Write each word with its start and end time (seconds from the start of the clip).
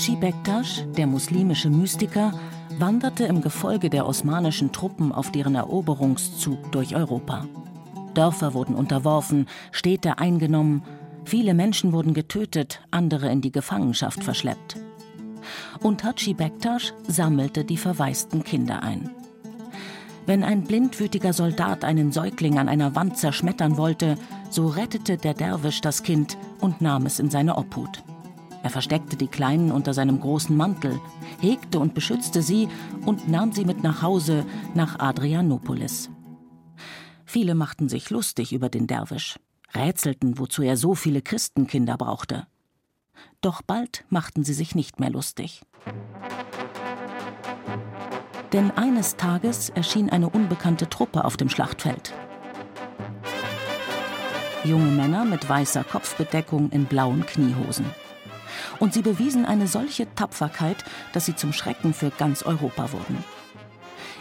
Haji 0.00 0.16
Bektasch, 0.16 0.82
der 0.96 1.06
muslimische 1.06 1.68
Mystiker, 1.68 2.32
wanderte 2.78 3.24
im 3.24 3.42
Gefolge 3.42 3.90
der 3.90 4.06
osmanischen 4.06 4.72
Truppen 4.72 5.12
auf 5.12 5.30
deren 5.30 5.56
Eroberungszug 5.56 6.72
durch 6.72 6.96
Europa. 6.96 7.44
Dörfer 8.14 8.54
wurden 8.54 8.74
unterworfen, 8.74 9.46
Städte 9.72 10.16
eingenommen, 10.18 10.82
viele 11.26 11.52
Menschen 11.52 11.92
wurden 11.92 12.14
getötet, 12.14 12.80
andere 12.90 13.30
in 13.30 13.42
die 13.42 13.52
Gefangenschaft 13.52 14.24
verschleppt. 14.24 14.78
Und 15.82 16.02
Haji 16.02 16.32
Bektasch 16.32 16.94
sammelte 17.06 17.66
die 17.66 17.76
verwaisten 17.76 18.42
Kinder 18.42 18.82
ein. 18.82 19.10
Wenn 20.24 20.44
ein 20.44 20.62
blindwütiger 20.62 21.34
Soldat 21.34 21.84
einen 21.84 22.10
Säugling 22.10 22.58
an 22.58 22.70
einer 22.70 22.94
Wand 22.94 23.18
zerschmettern 23.18 23.76
wollte, 23.76 24.14
so 24.48 24.68
rettete 24.68 25.18
der 25.18 25.34
Derwisch 25.34 25.82
das 25.82 26.02
Kind 26.02 26.38
und 26.58 26.80
nahm 26.80 27.04
es 27.04 27.18
in 27.20 27.28
seine 27.28 27.58
Obhut. 27.58 28.02
Er 28.62 28.70
versteckte 28.70 29.16
die 29.16 29.28
Kleinen 29.28 29.72
unter 29.72 29.94
seinem 29.94 30.20
großen 30.20 30.56
Mantel, 30.56 31.00
hegte 31.40 31.78
und 31.78 31.94
beschützte 31.94 32.42
sie 32.42 32.68
und 33.06 33.28
nahm 33.28 33.52
sie 33.52 33.64
mit 33.64 33.82
nach 33.82 34.02
Hause 34.02 34.44
nach 34.74 34.98
Adrianopolis. 34.98 36.10
Viele 37.24 37.54
machten 37.54 37.88
sich 37.88 38.10
lustig 38.10 38.52
über 38.52 38.68
den 38.68 38.86
Derwisch, 38.86 39.38
rätselten, 39.74 40.38
wozu 40.38 40.62
er 40.62 40.76
so 40.76 40.94
viele 40.94 41.22
Christenkinder 41.22 41.96
brauchte. 41.96 42.46
Doch 43.40 43.62
bald 43.62 44.04
machten 44.08 44.44
sie 44.44 44.54
sich 44.54 44.74
nicht 44.74 45.00
mehr 45.00 45.10
lustig. 45.10 45.62
Denn 48.52 48.72
eines 48.72 49.16
Tages 49.16 49.70
erschien 49.70 50.10
eine 50.10 50.28
unbekannte 50.28 50.88
Truppe 50.88 51.24
auf 51.24 51.36
dem 51.36 51.48
Schlachtfeld. 51.48 52.12
Junge 54.64 54.90
Männer 54.90 55.24
mit 55.24 55.48
weißer 55.48 55.84
Kopfbedeckung 55.84 56.70
in 56.70 56.84
blauen 56.84 57.24
Kniehosen. 57.24 57.86
Und 58.78 58.94
sie 58.94 59.02
bewiesen 59.02 59.44
eine 59.44 59.66
solche 59.66 60.12
Tapferkeit, 60.14 60.84
dass 61.12 61.26
sie 61.26 61.36
zum 61.36 61.52
Schrecken 61.52 61.94
für 61.94 62.10
ganz 62.10 62.42
Europa 62.42 62.92
wurden. 62.92 63.24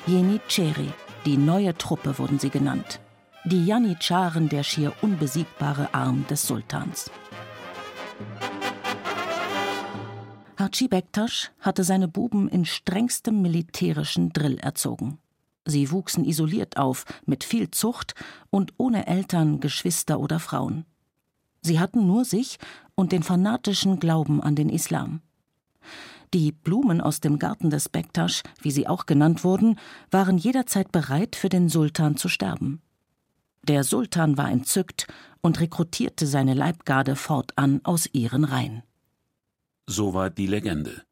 Jenitscheri, 0.08 0.92
die 1.26 1.38
neue 1.38 1.78
Truppe 1.78 2.18
wurden 2.18 2.40
sie 2.40 2.50
genannt. 2.50 3.00
Die 3.46 3.66
Janitscharen, 3.66 4.50
der 4.50 4.64
schier 4.64 4.94
unbesiegbare 5.02 5.94
Arm 5.94 6.26
des 6.30 6.46
Sultans. 6.46 7.12
Haji 10.58 10.90
Bektasch 10.90 11.52
hatte 11.60 11.86
seine 11.86 12.10
Buben 12.10 12.50
in 12.50 12.66
strengstem 12.66 13.42
militärischen 13.42 14.34
Drill 14.34 14.58
erzogen. 14.60 15.18
Sie 15.66 15.92
wuchsen 15.92 16.26
isoliert 16.26 16.78
auf, 16.78 17.06
mit 17.26 17.44
viel 17.44 17.72
Zucht 17.72 18.14
und 18.50 18.74
ohne 18.78 19.08
Eltern, 19.08 19.62
Geschwister 19.62 20.20
oder 20.20 20.40
Frauen. 20.40 20.86
Sie 21.62 21.80
hatten 21.80 22.08
nur 22.08 22.26
sich 22.26 22.58
und 22.96 23.12
den 23.12 23.24
fanatischen 23.24 24.00
Glauben 24.00 24.42
an 24.42 24.56
den 24.56 24.70
Islam. 24.70 25.22
Die 26.34 26.52
Blumen 26.52 27.02
aus 27.02 27.22
dem 27.22 27.40
Garten 27.40 27.72
des 27.72 27.90
Bektasch, 27.90 28.44
wie 28.62 28.72
sie 28.72 28.88
auch 28.88 29.08
genannt 29.08 29.44
wurden, 29.44 29.80
waren 30.12 30.38
jederzeit 30.38 30.92
bereit, 30.92 31.36
für 31.36 31.50
den 31.50 31.70
Sultan 31.70 32.18
zu 32.18 32.30
sterben. 32.30 32.82
Der 33.64 33.84
Sultan 33.84 34.38
war 34.38 34.50
entzückt 34.50 35.08
und 35.42 35.60
rekrutierte 35.60 36.28
seine 36.28 36.54
Leibgarde 36.54 37.16
fortan 37.16 37.82
aus 37.84 38.08
ihren 38.14 38.44
Reihen. 38.44 38.84
Soweit 39.88 40.38
die 40.38 40.48
Legende. 40.48 41.04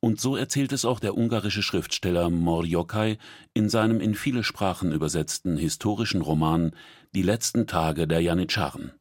Und 0.00 0.20
so 0.20 0.34
erzählt 0.34 0.72
es 0.72 0.84
auch 0.84 0.98
der 0.98 1.16
ungarische 1.16 1.62
Schriftsteller 1.62 2.28
Mor 2.30 2.64
Yokai 2.64 3.18
in 3.54 3.68
seinem 3.68 4.00
in 4.00 4.14
viele 4.14 4.42
Sprachen 4.42 4.92
übersetzten 4.92 5.56
historischen 5.56 6.22
Roman 6.22 6.74
Die 7.14 7.22
letzten 7.22 7.66
Tage 7.66 8.08
der 8.08 8.20
Janitscharen. 8.20 8.92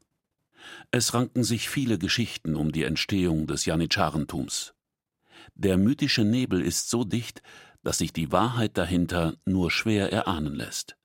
Es 0.92 1.14
ranken 1.14 1.44
sich 1.44 1.70
viele 1.70 1.98
Geschichten 1.98 2.56
um 2.56 2.72
die 2.72 2.84
Entstehung 2.84 3.48
des 3.48 3.66
Janitscharentums. 3.66 4.74
Der 5.56 5.78
mythische 5.78 6.24
Nebel 6.24 6.62
ist 6.62 6.90
so 6.90 7.04
dicht, 7.04 7.42
dass 7.84 7.98
sich 7.98 8.14
die 8.14 8.32
Wahrheit 8.32 8.78
dahinter 8.78 9.36
nur 9.46 9.72
schwer 9.72 10.12
erahnen 10.12 10.56
lässt. 10.56 10.99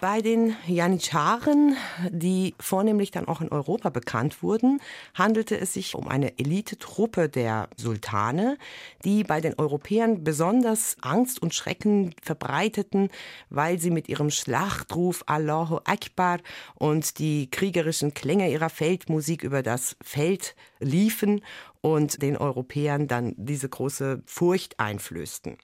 Bei 0.00 0.22
den 0.22 0.54
Janitscharen, 0.68 1.76
die 2.10 2.54
vornehmlich 2.60 3.10
dann 3.10 3.26
auch 3.26 3.40
in 3.40 3.48
Europa 3.48 3.90
bekannt 3.90 4.44
wurden, 4.44 4.80
handelte 5.12 5.58
es 5.58 5.72
sich 5.72 5.96
um 5.96 6.06
eine 6.06 6.38
Elitetruppe 6.38 7.28
der 7.28 7.68
Sultane, 7.76 8.58
die 9.04 9.24
bei 9.24 9.40
den 9.40 9.54
Europäern 9.58 10.22
besonders 10.22 10.96
Angst 11.00 11.42
und 11.42 11.52
Schrecken 11.52 12.14
verbreiteten, 12.22 13.08
weil 13.50 13.80
sie 13.80 13.90
mit 13.90 14.08
ihrem 14.08 14.30
Schlachtruf 14.30 15.24
Allahu 15.26 15.80
Akbar 15.84 16.38
und 16.76 17.18
die 17.18 17.50
kriegerischen 17.50 18.14
Klänge 18.14 18.52
ihrer 18.52 18.70
Feldmusik 18.70 19.42
über 19.42 19.64
das 19.64 19.96
Feld 20.00 20.54
liefen 20.78 21.42
und 21.80 22.22
den 22.22 22.36
Europäern 22.36 23.08
dann 23.08 23.34
diese 23.36 23.68
große 23.68 24.22
Furcht 24.26 24.78
einflößten. 24.78 25.58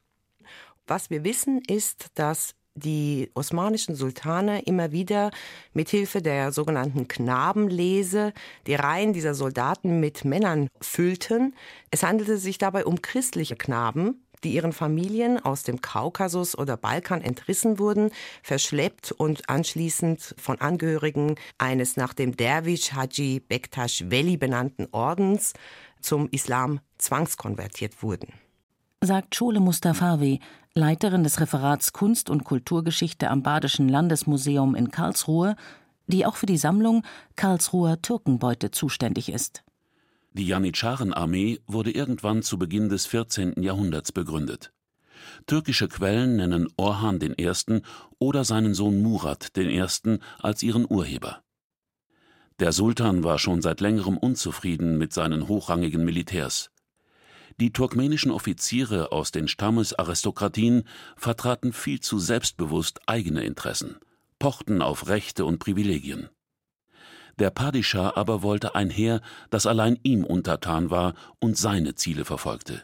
Was 0.89 1.09
wir 1.09 1.22
wissen, 1.22 1.62
ist, 1.69 2.09
dass 2.16 2.56
die 2.75 3.31
osmanischen 3.35 3.95
Sultane 3.95 4.62
immer 4.62 4.93
wieder 4.93 5.31
mit 5.73 5.89
Hilfe 5.91 6.21
der 6.23 6.53
sogenannten 6.53 7.09
Knabenlese 7.09 8.33
die 8.67 8.75
Reihen 8.75 9.12
dieser 9.12 9.35
Soldaten 9.35 10.01
mit 10.01 10.25
Männern 10.25 10.69
füllten. 10.81 11.55
Es 11.91 12.03
handelte 12.03 12.39
sich 12.39 12.59
dabei 12.59 12.84
um 12.84 13.01
christliche 13.01 13.57
Knaben, 13.57 14.25
die 14.43 14.55
ihren 14.55 14.73
Familien 14.73 15.43
aus 15.43 15.63
dem 15.63 15.81
Kaukasus 15.81 16.57
oder 16.57 16.77
Balkan 16.77 17.23
entrissen 17.23 17.79
wurden, 17.79 18.11
verschleppt 18.43 19.13
und 19.13 19.49
anschließend 19.49 20.34
von 20.39 20.61
Angehörigen 20.61 21.37
eines 21.59 21.97
nach 21.97 22.13
dem 22.13 22.37
Derwisch 22.37 22.93
Haji 22.93 23.41
Bektash 23.41 24.05
Veli 24.09 24.37
benannten 24.37 24.87
Ordens 24.93 25.55
zum 26.01 26.29
Islam 26.31 26.81
zwangskonvertiert 26.99 28.03
wurden. 28.03 28.44
Sagt 29.04 29.34
Schole 29.34 29.60
Mustafawi, 29.60 30.41
Leiterin 30.72 31.25
des 31.25 31.38
Referats 31.38 31.92
Kunst 31.92 32.31
und 32.31 32.44
Kulturgeschichte 32.44 33.28
am 33.28 33.42
Badischen 33.42 33.87
Landesmuseum 33.87 34.75
in 34.75 34.91
Karlsruhe, 34.91 35.56
die 36.06 36.25
auch 36.25 36.37
für 36.37 36.47
die 36.47 36.56
Sammlung 36.56 37.04
Karlsruher 37.37 38.00
Türkenbeute 38.00 38.70
zuständig 38.70 39.31
ist. 39.31 39.62
Die 40.32 40.47
Janitscharenarmee 40.47 41.60
wurde 41.66 41.91
irgendwann 41.91 42.42
zu 42.42 42.59
Beginn 42.59 42.88
des 42.88 43.04
14. 43.04 43.62
Jahrhunderts 43.62 44.10
begründet. 44.10 44.72
Türkische 45.44 45.88
Quellen 45.88 46.36
nennen 46.36 46.69
Orhan 46.78 47.21
I. 47.21 47.53
oder 48.19 48.44
seinen 48.44 48.72
Sohn 48.72 49.03
Murat 49.03 49.53
I. 49.59 49.84
als 50.38 50.62
ihren 50.62 50.86
Urheber. 50.88 51.42
Der 52.59 52.72
Sultan 52.72 53.22
war 53.22 53.38
schon 53.38 53.60
seit 53.60 53.82
längerem 53.82 54.16
unzufrieden 54.16 54.97
mit 54.97 55.12
seinen 55.12 55.47
hochrangigen 55.47 56.06
Militärs. 56.06 56.71
Die 57.60 57.72
turkmenischen 57.72 58.32
Offiziere 58.32 59.12
aus 59.12 59.31
den 59.31 59.47
Stammesaristokratien 59.47 60.84
vertraten 61.16 61.72
viel 61.72 62.00
zu 62.00 62.19
selbstbewusst 62.19 63.00
eigene 63.06 63.44
Interessen, 63.44 63.97
pochten 64.38 64.82
auf 64.82 65.06
Rechte 65.06 65.44
und 65.44 65.59
Privilegien. 65.59 66.28
Der 67.38 67.50
Padishah 67.50 68.16
aber 68.16 68.42
wollte 68.42 68.75
ein 68.75 68.91
Heer, 68.91 69.20
das 69.50 69.66
allein 69.66 69.98
ihm 70.03 70.25
untertan 70.25 70.91
war 70.91 71.15
und 71.41 71.56
seine 71.56 71.94
Ziele 71.94 72.25
verfolgte. 72.25 72.82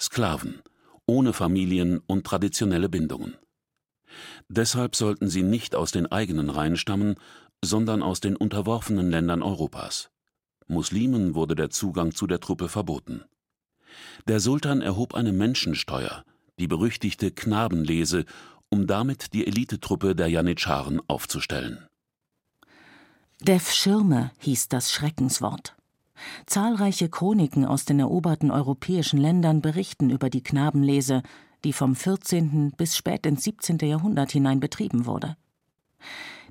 Sklaven, 0.00 0.62
ohne 1.06 1.32
Familien 1.32 2.00
und 2.06 2.26
traditionelle 2.26 2.88
Bindungen. 2.88 3.36
Deshalb 4.48 4.94
sollten 4.94 5.28
sie 5.28 5.42
nicht 5.42 5.74
aus 5.74 5.90
den 5.90 6.10
eigenen 6.10 6.50
Reihen 6.50 6.76
stammen, 6.76 7.16
sondern 7.64 8.02
aus 8.02 8.20
den 8.20 8.36
unterworfenen 8.36 9.10
Ländern 9.10 9.42
Europas. 9.42 10.10
Muslimen 10.66 11.34
wurde 11.34 11.54
der 11.54 11.70
Zugang 11.70 12.14
zu 12.14 12.26
der 12.26 12.40
Truppe 12.40 12.68
verboten. 12.68 13.24
Der 14.26 14.40
Sultan 14.40 14.80
erhob 14.80 15.14
eine 15.14 15.32
Menschensteuer, 15.32 16.24
die 16.58 16.66
berüchtigte 16.66 17.30
Knabenlese, 17.30 18.24
um 18.68 18.86
damit 18.86 19.32
die 19.34 19.46
Elitetruppe 19.46 20.14
der 20.14 20.28
Janitscharen 20.28 21.00
aufzustellen. 21.08 21.86
Def 23.40 23.72
Schirme 23.72 24.30
hieß 24.38 24.68
das 24.68 24.92
Schreckenswort. 24.92 25.76
Zahlreiche 26.46 27.08
Chroniken 27.08 27.64
aus 27.66 27.84
den 27.84 28.00
eroberten 28.00 28.50
europäischen 28.50 29.18
Ländern 29.18 29.60
berichten 29.60 30.10
über 30.10 30.30
die 30.30 30.42
Knabenlese, 30.42 31.22
die 31.64 31.72
vom 31.72 31.96
14. 31.96 32.72
bis 32.72 32.96
spät 32.96 33.26
ins 33.26 33.44
17. 33.44 33.78
Jahrhundert 33.78 34.32
hinein 34.32 34.60
betrieben 34.60 35.06
wurde. 35.06 35.36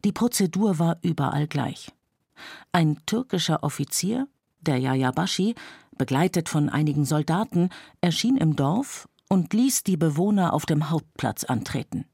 Die 0.03 0.11
Prozedur 0.11 0.79
war 0.79 0.97
überall 1.01 1.47
gleich. 1.47 1.91
Ein 2.71 2.99
türkischer 3.05 3.63
Offizier, 3.63 4.27
der 4.61 4.77
Yayabashi, 4.77 5.55
begleitet 5.97 6.49
von 6.49 6.69
einigen 6.69 7.05
Soldaten, 7.05 7.69
erschien 8.01 8.37
im 8.37 8.55
Dorf 8.55 9.07
und 9.29 9.53
ließ 9.53 9.83
die 9.83 9.97
Bewohner 9.97 10.53
auf 10.53 10.65
dem 10.65 10.89
Hauptplatz 10.89 11.43
antreten. 11.43 12.05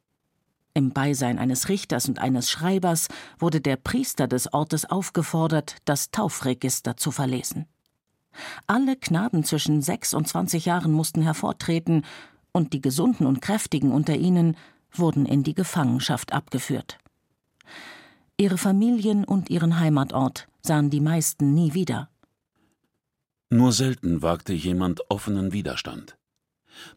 Im 0.73 0.91
Beisein 0.91 1.39
eines 1.39 1.67
Richters 1.67 2.07
und 2.07 2.19
eines 2.19 2.49
Schreibers 2.49 3.07
wurde 3.39 3.59
der 3.59 3.75
Priester 3.75 4.27
des 4.27 4.53
Ortes 4.53 4.85
aufgefordert, 4.85 5.77
das 5.85 6.11
Taufregister 6.11 6.95
zu 6.95 7.11
verlesen. 7.11 7.65
Alle 8.67 8.95
Knaben 8.95 9.43
zwischen 9.43 9.81
sechs 9.81 10.13
und 10.13 10.27
zwanzig 10.27 10.65
Jahren 10.65 10.91
mussten 10.91 11.21
hervortreten, 11.21 12.05
und 12.51 12.73
die 12.73 12.81
Gesunden 12.81 13.27
und 13.27 13.41
Kräftigen 13.41 13.91
unter 13.91 14.15
ihnen 14.15 14.55
wurden 14.91 15.25
in 15.25 15.43
die 15.43 15.53
Gefangenschaft 15.53 16.33
abgeführt. 16.33 16.97
Ihre 18.37 18.57
Familien 18.57 19.25
und 19.25 19.49
ihren 19.49 19.79
Heimatort 19.79 20.47
sahen 20.61 20.89
die 20.89 21.01
meisten 21.01 21.53
nie 21.53 21.73
wieder. 21.73 22.09
Nur 23.49 23.71
selten 23.71 24.21
wagte 24.21 24.53
jemand 24.53 25.09
offenen 25.09 25.53
Widerstand. 25.53 26.17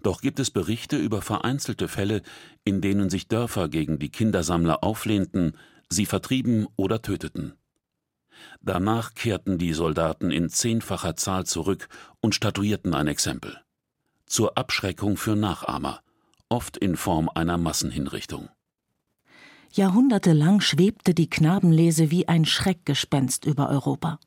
Doch 0.02 0.20
gibt 0.20 0.38
es 0.38 0.50
Berichte 0.50 0.96
über 0.96 1.22
vereinzelte 1.22 1.88
Fälle, 1.88 2.22
in 2.64 2.80
denen 2.80 3.08
sich 3.08 3.26
Dörfer 3.26 3.68
gegen 3.68 3.98
die 3.98 4.10
Kindersammler 4.10 4.84
auflehnten, 4.84 5.56
sie 5.88 6.06
vertrieben 6.06 6.68
oder 6.76 7.00
töteten. 7.00 7.54
Danach 8.60 9.14
kehrten 9.14 9.58
die 9.58 9.72
Soldaten 9.72 10.30
in 10.30 10.48
zehnfacher 10.48 11.16
Zahl 11.16 11.46
zurück 11.46 11.88
und 12.20 12.34
statuierten 12.34 12.94
ein 12.94 13.06
Exempel. 13.06 13.58
Zur 14.26 14.56
Abschreckung 14.56 15.16
für 15.16 15.36
Nachahmer, 15.36 16.00
oft 16.48 16.76
in 16.76 16.96
Form 16.96 17.30
einer 17.34 17.58
Massenhinrichtung. 17.58 18.48
Jahrhundertelang 19.72 20.60
schwebte 20.60 21.14
die 21.14 21.30
Knabenlese 21.30 22.10
wie 22.10 22.28
ein 22.28 22.44
Schreckgespenst 22.44 23.46
über 23.46 23.70
Europa. 23.70 24.20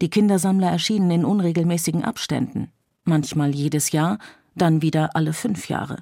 Die 0.00 0.10
Kindersammler 0.10 0.70
erschienen 0.70 1.10
in 1.10 1.24
unregelmäßigen 1.24 2.04
Abständen, 2.04 2.70
manchmal 3.04 3.54
jedes 3.54 3.92
Jahr, 3.92 4.18
dann 4.54 4.82
wieder 4.82 5.10
alle 5.14 5.32
fünf 5.32 5.68
Jahre. 5.68 5.98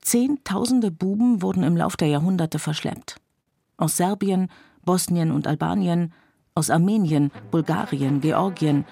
Zehntausende 0.00 0.90
Buben 0.90 1.42
wurden 1.42 1.62
im 1.62 1.76
Lauf 1.76 1.96
der 1.96 2.08
Jahrhunderte 2.08 2.58
verschleppt. 2.58 3.16
Aus 3.76 3.96
Serbien, 3.96 4.48
Bosnien 4.84 5.30
und 5.30 5.46
Albanien, 5.46 6.12
aus 6.54 6.70
Armenien, 6.70 7.30
Bulgarien, 7.50 8.20
Georgien, 8.20 8.84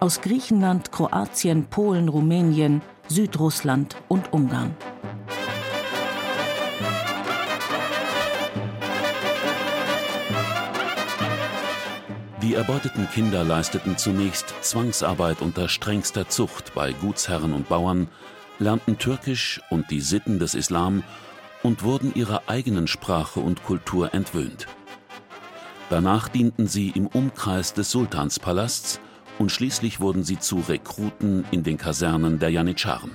aus 0.00 0.20
Griechenland, 0.20 0.92
Kroatien, 0.92 1.66
Polen, 1.66 2.08
Rumänien, 2.08 2.82
Südrussland 3.08 3.96
und 4.08 4.32
Ungarn. 4.32 4.74
Die 12.46 12.54
erbeuteten 12.54 13.08
Kinder 13.12 13.42
leisteten 13.42 13.98
zunächst 13.98 14.54
Zwangsarbeit 14.60 15.42
unter 15.42 15.68
strengster 15.68 16.28
Zucht 16.28 16.74
bei 16.76 16.92
Gutsherren 16.92 17.52
und 17.52 17.68
Bauern, 17.68 18.06
lernten 18.60 18.98
Türkisch 18.98 19.60
und 19.68 19.90
die 19.90 20.00
Sitten 20.00 20.38
des 20.38 20.54
Islam 20.54 21.02
und 21.64 21.82
wurden 21.82 22.14
ihrer 22.14 22.42
eigenen 22.46 22.86
Sprache 22.86 23.40
und 23.40 23.64
Kultur 23.64 24.14
entwöhnt. 24.14 24.68
Danach 25.90 26.28
dienten 26.28 26.68
sie 26.68 26.90
im 26.90 27.08
Umkreis 27.08 27.74
des 27.74 27.90
Sultanspalasts 27.90 29.00
und 29.40 29.50
schließlich 29.50 29.98
wurden 29.98 30.22
sie 30.22 30.38
zu 30.38 30.60
Rekruten 30.60 31.44
in 31.50 31.64
den 31.64 31.78
Kasernen 31.78 32.38
der 32.38 32.50
Janitscharen. 32.50 33.10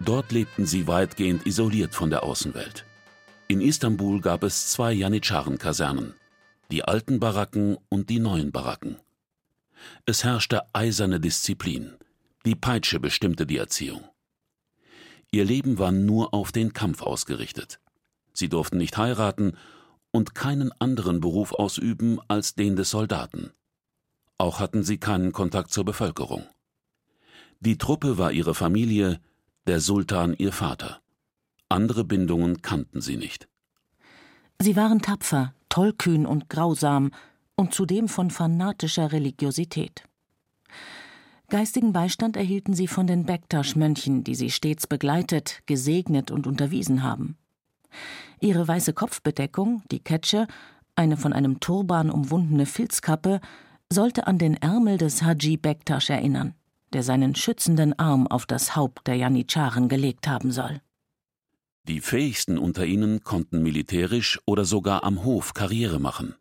Dort 0.00 0.32
lebten 0.32 0.66
sie 0.66 0.88
weitgehend 0.88 1.46
isoliert 1.46 1.94
von 1.94 2.10
der 2.10 2.24
Außenwelt. 2.24 2.84
In 3.46 3.60
Istanbul 3.60 4.20
gab 4.20 4.42
es 4.42 4.68
zwei 4.72 4.92
Janitscharen-Kasernen 4.92 6.14
die 6.70 6.84
alten 6.84 7.20
Baracken 7.20 7.78
und 7.88 8.10
die 8.10 8.18
neuen 8.18 8.52
Baracken. 8.52 8.96
Es 10.06 10.24
herrschte 10.24 10.62
eiserne 10.74 11.20
Disziplin. 11.20 11.94
Die 12.44 12.54
Peitsche 12.54 13.00
bestimmte 13.00 13.46
die 13.46 13.58
Erziehung. 13.58 14.02
Ihr 15.30 15.44
Leben 15.44 15.78
war 15.78 15.92
nur 15.92 16.34
auf 16.34 16.52
den 16.52 16.72
Kampf 16.72 17.02
ausgerichtet. 17.02 17.80
Sie 18.32 18.48
durften 18.48 18.78
nicht 18.78 18.96
heiraten 18.96 19.56
und 20.10 20.34
keinen 20.34 20.72
anderen 20.80 21.20
Beruf 21.20 21.52
ausüben 21.52 22.18
als 22.28 22.54
den 22.54 22.76
des 22.76 22.90
Soldaten. 22.90 23.52
Auch 24.38 24.60
hatten 24.60 24.84
sie 24.84 24.98
keinen 24.98 25.32
Kontakt 25.32 25.70
zur 25.70 25.84
Bevölkerung. 25.84 26.46
Die 27.60 27.76
Truppe 27.76 28.18
war 28.18 28.32
ihre 28.32 28.54
Familie, 28.54 29.20
der 29.66 29.80
Sultan 29.80 30.34
ihr 30.38 30.52
Vater. 30.52 31.00
Andere 31.68 32.04
Bindungen 32.04 32.62
kannten 32.62 33.00
sie 33.00 33.16
nicht. 33.16 33.48
Sie 34.60 34.76
waren 34.76 35.02
tapfer, 35.02 35.54
tollkühn 35.68 36.26
und 36.26 36.48
grausam 36.48 37.10
und 37.56 37.74
zudem 37.74 38.08
von 38.08 38.30
fanatischer 38.30 39.12
Religiosität. 39.12 40.04
Geistigen 41.50 41.92
Beistand 41.92 42.36
erhielten 42.36 42.74
sie 42.74 42.86
von 42.86 43.06
den 43.06 43.24
Bektasch-Mönchen, 43.24 44.22
die 44.22 44.34
sie 44.34 44.50
stets 44.50 44.86
begleitet, 44.86 45.62
gesegnet 45.66 46.30
und 46.30 46.46
unterwiesen 46.46 47.02
haben. 47.02 47.36
Ihre 48.38 48.68
weiße 48.68 48.92
Kopfbedeckung, 48.92 49.82
die 49.90 50.00
Ketsche, 50.00 50.46
eine 50.94 51.16
von 51.16 51.32
einem 51.32 51.58
Turban 51.58 52.10
umwundene 52.10 52.66
Filzkappe, 52.66 53.40
sollte 53.90 54.26
an 54.26 54.36
den 54.36 54.54
Ärmel 54.54 54.98
des 54.98 55.22
Haji 55.22 55.56
Bektasch 55.56 56.10
erinnern, 56.10 56.54
der 56.92 57.02
seinen 57.02 57.34
schützenden 57.34 57.98
Arm 57.98 58.26
auf 58.26 58.44
das 58.44 58.76
Haupt 58.76 59.06
der 59.06 59.14
Janitscharen 59.14 59.88
gelegt 59.88 60.28
haben 60.28 60.52
soll. 60.52 60.80
Die 61.88 62.02
fähigsten 62.02 62.58
unter 62.58 62.84
ihnen 62.84 63.24
konnten 63.24 63.62
militärisch 63.62 64.38
oder 64.44 64.66
sogar 64.66 65.04
am 65.04 65.24
Hof 65.24 65.54
Karriere 65.54 65.98
machen, 65.98 66.34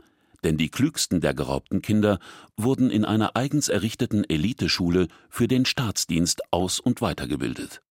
denn 0.43 0.57
die 0.57 0.67
klügsten 0.67 1.21
der 1.21 1.33
geraubten 1.33 1.81
Kinder 1.81 2.19
wurden 2.57 2.89
in 2.89 3.05
einer 3.05 3.37
eigens 3.37 3.69
errichteten 3.69 4.25
Eliteschule 4.29 5.07
für 5.29 5.47
den 5.47 5.63
Staatsdienst 5.63 6.41
aus- 6.51 6.81
und 6.81 6.99
weitergebildet. 6.99 7.81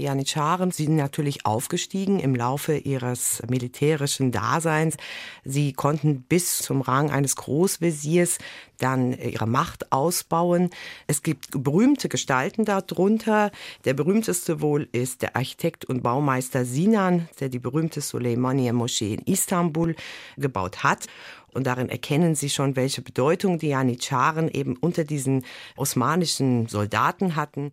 Die 0.00 0.06
Janitscharen 0.06 0.70
sind 0.70 0.96
natürlich 0.96 1.44
aufgestiegen 1.44 2.20
im 2.20 2.34
Laufe 2.34 2.74
ihres 2.74 3.42
militärischen 3.50 4.32
Daseins. 4.32 4.96
Sie 5.44 5.74
konnten 5.74 6.22
bis 6.22 6.60
zum 6.60 6.80
Rang 6.80 7.10
eines 7.10 7.36
Großveziers 7.36 8.38
dann 8.78 9.12
ihre 9.12 9.46
Macht 9.46 9.92
ausbauen. 9.92 10.70
Es 11.06 11.22
gibt 11.22 11.48
berühmte 11.62 12.08
Gestalten 12.08 12.64
darunter. 12.64 13.50
Der 13.84 13.92
berühmteste 13.92 14.62
wohl 14.62 14.88
ist 14.92 15.20
der 15.20 15.36
Architekt 15.36 15.84
und 15.84 16.02
Baumeister 16.02 16.64
Sinan, 16.64 17.28
der 17.38 17.50
die 17.50 17.58
berühmte 17.58 18.00
Soleimaniye 18.00 18.72
Moschee 18.72 19.12
in 19.12 19.30
Istanbul 19.30 19.94
gebaut 20.38 20.82
hat. 20.82 21.08
Und 21.52 21.66
darin 21.66 21.90
erkennen 21.90 22.34
Sie 22.34 22.48
schon, 22.48 22.74
welche 22.74 23.02
Bedeutung 23.02 23.58
die 23.58 23.68
Janitscharen 23.68 24.48
eben 24.48 24.78
unter 24.78 25.04
diesen 25.04 25.44
osmanischen 25.76 26.68
Soldaten 26.68 27.36
hatten. 27.36 27.72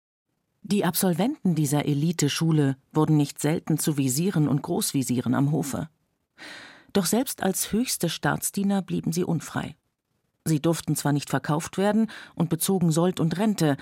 Die 0.63 0.86
Absolventen 0.86 1.56
dieser 1.56 1.86
Eliteschule 1.86 2.75
wurden 2.92 3.18
nicht 3.18 3.39
selten 3.39 3.77
zu 3.77 3.98
Visieren 3.98 4.48
und 4.48 4.62
Großvisieren 4.62 5.33
am 5.33 5.51
Hofe. 5.51 5.89
Doch 6.94 7.06
selbst 7.06 7.44
als 7.44 7.71
höchste 7.71 8.09
Staatsdiener 8.09 8.81
blieben 8.81 9.12
sie 9.12 9.24
unfrei. 9.24 9.75
Sie 10.45 10.62
durften 10.62 10.95
zwar 10.95 11.13
nicht 11.13 11.30
verkauft 11.30 11.77
werden 11.77 12.09
und 12.36 12.50
bezogen 12.50 12.92
Sold 12.92 13.19
und 13.19 13.38
Rente, 13.38 13.77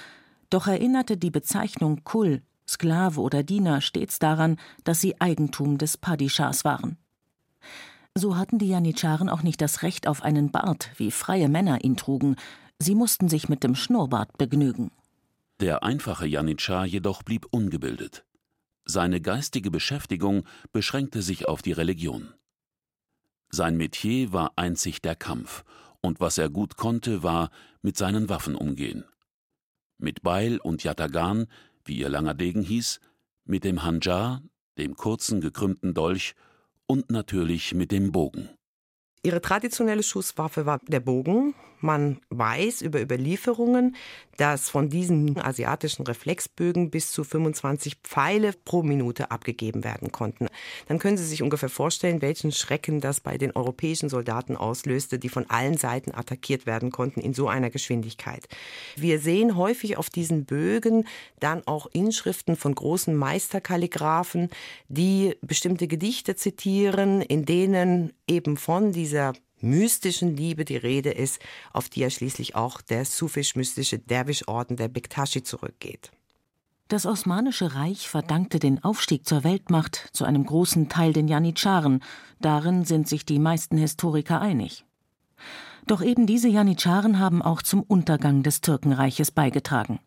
doch 0.50 0.68
erinnerte 0.68 1.18
die 1.18 1.32
Bezeichnung 1.32 2.04
Kul, 2.04 2.42
Sklave 2.68 3.22
oder 3.22 3.44
Diener 3.44 3.82
stets 3.82 4.20
daran, 4.20 4.58
dass 4.84 5.00
sie 5.00 5.20
Eigentum 5.22 5.78
des 5.78 5.98
Padishahs 5.98 6.66
waren. 6.66 6.98
So 8.16 8.38
hatten 8.38 8.60
die 8.60 8.70
Janitscharen 8.70 9.30
auch 9.30 9.44
nicht 9.44 9.62
das 9.62 9.84
Recht 9.84 10.08
auf 10.08 10.24
einen 10.24 10.52
Bart, 10.52 10.90
wie 10.98 11.12
freie 11.12 11.50
Männer 11.50 11.84
ihn 11.84 11.98
trugen, 11.98 12.36
sie 12.80 12.96
mussten 12.96 13.30
sich 13.30 13.50
mit 13.50 13.64
dem 13.64 13.76
Schnurrbart 13.76 14.38
begnügen. 14.38 14.92
Der 15.62 15.84
einfache 15.84 16.28
Janitschar 16.28 16.86
jedoch 16.86 17.24
blieb 17.24 17.48
ungebildet. 17.50 18.26
Seine 18.84 19.22
geistige 19.22 19.72
Beschäftigung 19.72 20.46
beschränkte 20.74 21.22
sich 21.22 21.48
auf 21.48 21.62
die 21.62 21.72
Religion. 21.72 22.34
Sein 23.50 23.78
Metier 23.78 24.34
war 24.34 24.54
einzig 24.58 25.02
der 25.02 25.16
Kampf, 25.16 25.64
und 26.02 26.20
was 26.20 26.38
er 26.38 26.50
gut 26.50 26.76
konnte, 26.76 27.24
war 27.24 27.50
mit 27.82 27.98
seinen 27.98 28.28
Waffen 28.28 28.56
umgehen. 28.56 29.06
Mit 29.98 30.22
Beil 30.24 30.58
und 30.58 30.84
Yatagan, 30.84 31.48
wie 31.86 31.98
ihr 31.98 32.10
langer 32.10 32.34
Degen 32.34 32.62
hieß, 32.62 33.00
mit 33.46 33.64
dem 33.64 33.84
Hanjar, 33.84 34.44
dem 34.78 34.96
kurzen 34.96 35.40
gekrümmten 35.40 35.94
Dolch 35.94 36.36
und 36.86 37.12
natürlich 37.12 37.74
mit 37.74 37.92
dem 37.92 38.12
Bogen. 38.12 38.50
Ihre 39.24 39.42
traditionelle 39.42 40.04
Schusswaffe 40.04 40.66
war 40.66 40.80
der 40.88 41.00
Bogen. 41.00 41.56
Man 41.86 42.20
weiß 42.32 42.82
über 42.82 43.00
Überlieferungen, 43.00 43.96
dass 44.38 44.70
von 44.70 44.90
diesen 44.90 45.40
asiatischen 45.40 46.04
Reflexbögen 46.06 46.90
bis 46.90 47.12
zu 47.12 47.24
25 47.24 47.98
Pfeile 48.04 48.54
pro 48.66 48.82
Minute 48.82 49.30
abgegeben 49.30 49.84
werden 49.84 50.12
konnten. 50.12 50.48
Dann 50.88 50.98
können 50.98 51.18
Sie 51.18 51.26
sich 51.26 51.44
ungefähr 51.44 51.70
vorstellen, 51.70 52.24
welchen 52.24 52.52
Schrecken 52.52 53.02
das 53.02 53.20
bei 53.20 53.38
den 53.38 53.52
europäischen 53.56 54.10
Soldaten 54.10 54.58
auslöste, 54.58 55.20
die 55.20 55.30
von 55.30 55.48
allen 55.50 55.78
Seiten 55.78 56.14
attackiert 56.14 56.66
werden 56.66 56.92
konnten 56.92 57.22
in 57.22 57.36
so 57.36 57.48
einer 57.48 57.70
Geschwindigkeit. 57.70 58.48
Wir 58.96 59.20
sehen 59.20 59.56
häufig 59.56 59.98
auf 59.98 60.10
diesen 60.10 60.46
Bögen 60.46 61.08
dann 61.40 61.66
auch 61.68 61.86
Inschriften 61.94 62.56
von 62.56 62.74
großen 62.74 63.16
Meisterkalligraphen, 63.16 64.50
die 64.88 65.36
bestimmte 65.42 65.88
Gedichte 65.88 66.36
zitieren, 66.36 67.22
in 67.22 67.46
denen 67.46 68.12
eben 68.28 68.58
von 68.58 68.92
dieser 68.92 69.34
mystischen 69.66 70.38
Liebe 70.38 70.64
die 70.64 70.78
Rede 70.78 71.12
ist, 71.12 71.40
auf 71.74 71.90
die 71.90 72.00
ja 72.00 72.10
schließlich 72.10 72.56
auch 72.56 72.80
der 72.80 73.04
sufisch-mystische 73.04 74.00
Derwischorden 74.00 74.78
der 74.78 74.88
Bektashi 74.88 75.44
zurückgeht. 75.44 76.12
Das 76.88 77.08
Osmanische 77.08 77.74
Reich 77.74 78.08
verdankte 78.08 78.60
den 78.60 78.84
Aufstieg 78.84 79.28
zur 79.28 79.44
Weltmacht 79.44 80.10
zu 80.14 80.24
einem 80.24 80.46
großen 80.46 80.88
Teil 80.88 81.14
den 81.14 81.28
Janitscharen, 81.28 82.04
darin 82.40 82.86
sind 82.86 83.08
sich 83.08 83.26
die 83.26 83.40
meisten 83.40 83.78
Historiker 83.78 84.40
einig. 84.40 84.86
Doch 85.88 86.04
eben 86.04 86.28
diese 86.28 86.48
Janitscharen 86.48 87.20
haben 87.20 87.42
auch 87.42 87.64
zum 87.64 87.82
Untergang 87.82 88.44
des 88.44 88.62
Türkenreiches 88.62 89.32
beigetragen. 89.32 90.00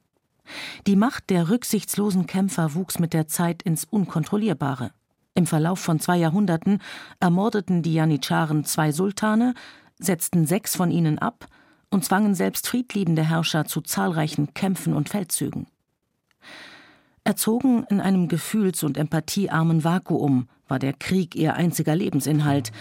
Die 0.87 0.97
Macht 0.97 1.31
der 1.31 1.49
rücksichtslosen 1.51 2.27
Kämpfer 2.27 2.75
wuchs 2.75 2.99
mit 2.99 3.13
der 3.13 3.27
Zeit 3.27 3.63
ins 3.63 3.85
Unkontrollierbare. 3.85 4.93
Im 5.39 5.47
Verlauf 5.47 5.79
von 5.79 6.01
zwei 6.01 6.17
Jahrhunderten 6.17 6.81
ermordeten 7.21 7.81
die 7.81 7.95
Janitscharen 7.95 8.65
zwei 8.65 8.91
Sultane, 8.91 9.55
setzten 9.97 10.47
sechs 10.47 10.75
von 10.75 10.91
ihnen 10.91 11.21
ab 11.21 11.47
und 11.91 12.05
zwangen 12.05 12.35
selbst 12.35 12.67
friedliebende 12.67 13.23
Herrscher 13.23 13.65
zu 13.65 13.81
zahlreichen 13.81 14.53
Kämpfen 14.53 14.95
und 14.95 15.11
Feldzügen. 15.11 15.69
Erzogen 17.23 17.85
in 17.89 18.01
einem 18.01 18.27
gefühls- 18.27 18.83
und 18.83 18.99
empathiearmen 18.99 19.85
Vakuum 19.85 20.49
war 20.67 20.81
der 20.81 20.93
Krieg 20.93 21.37
ihr 21.37 21.55
einziger 21.55 21.95
Lebensinhalt. 21.95 22.73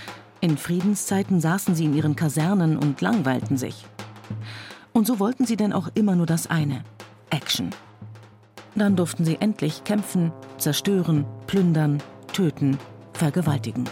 In 0.41 0.57
Friedenszeiten 0.57 1.39
saßen 1.39 1.75
sie 1.75 1.85
in 1.85 1.93
ihren 1.93 2.15
Kasernen 2.15 2.75
und 2.75 3.01
langweilten 3.01 3.57
sich. 3.57 3.85
Und 4.93 5.05
so 5.05 5.19
wollten 5.19 5.45
sie 5.45 5.57
denn 5.57 5.73
auch 5.73 5.89
immer 5.93 6.15
nur 6.15 6.25
das 6.25 6.47
eine: 6.47 6.83
Action. 7.29 7.69
Dann 8.73 8.95
durften 8.95 9.25
sie 9.25 9.37
endlich 9.39 9.83
kämpfen, 9.83 10.31
zerstören, 10.57 11.23
plündern, 11.45 12.01
töten, 12.27 12.77
vergewaltigen. 13.13 13.85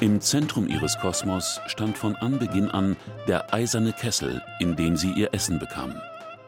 Im 0.00 0.20
Zentrum 0.20 0.68
ihres 0.68 0.98
Kosmos 0.98 1.60
stand 1.66 1.96
von 1.96 2.14
Anbeginn 2.16 2.70
an 2.70 2.94
der 3.26 3.54
eiserne 3.54 3.94
Kessel, 3.94 4.42
in 4.60 4.76
dem 4.76 4.96
sie 4.96 5.10
ihr 5.12 5.32
Essen 5.32 5.58
bekamen. 5.58 5.98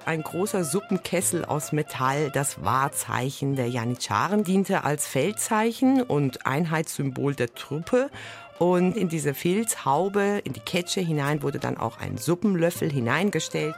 Ein 0.04 0.22
großer 0.22 0.62
Suppenkessel 0.62 1.44
aus 1.44 1.72
Metall, 1.72 2.30
das 2.30 2.62
Wahrzeichen 2.62 3.56
der 3.56 3.68
Janitscharen, 3.68 4.44
diente 4.44 4.84
als 4.84 5.06
Feldzeichen 5.06 6.02
und 6.02 6.46
Einheitssymbol 6.46 7.34
der 7.34 7.54
Truppe. 7.54 8.10
Und 8.58 8.96
in 8.96 9.08
diese 9.08 9.34
Filzhaube, 9.34 10.40
in 10.44 10.52
die 10.54 10.60
Ketsche 10.60 11.00
hinein, 11.00 11.42
wurde 11.42 11.58
dann 11.58 11.76
auch 11.76 11.98
ein 11.98 12.16
Suppenlöffel 12.16 12.90
hineingestellt. 12.90 13.74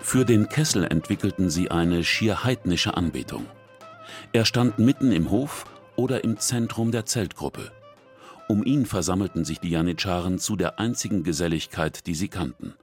Für 0.00 0.24
den 0.24 0.48
Kessel 0.48 0.84
entwickelten 0.84 1.50
sie 1.50 1.70
eine 1.70 2.04
schier 2.04 2.44
heidnische 2.44 2.96
Anbetung. 2.96 3.46
Er 4.32 4.44
stand 4.44 4.78
mitten 4.78 5.12
im 5.12 5.30
Hof 5.30 5.64
oder 5.96 6.24
im 6.24 6.38
Zentrum 6.38 6.92
der 6.92 7.06
Zeltgruppe. 7.06 7.72
Um 8.48 8.64
ihn 8.64 8.86
versammelten 8.86 9.44
sich 9.44 9.60
die 9.60 9.70
Janitscharen 9.70 10.38
zu 10.38 10.56
der 10.56 10.78
einzigen 10.78 11.22
Geselligkeit, 11.22 12.06
die 12.06 12.14
sie 12.14 12.28
kannten. 12.28 12.74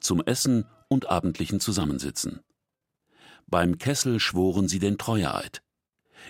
Zum 0.00 0.22
Essen 0.22 0.66
und 0.88 1.10
abendlichen 1.10 1.60
Zusammensitzen. 1.60 2.40
Beim 3.46 3.78
Kessel 3.78 4.20
schworen 4.20 4.68
sie 4.68 4.78
den 4.78 4.98
Treueeid. 4.98 5.62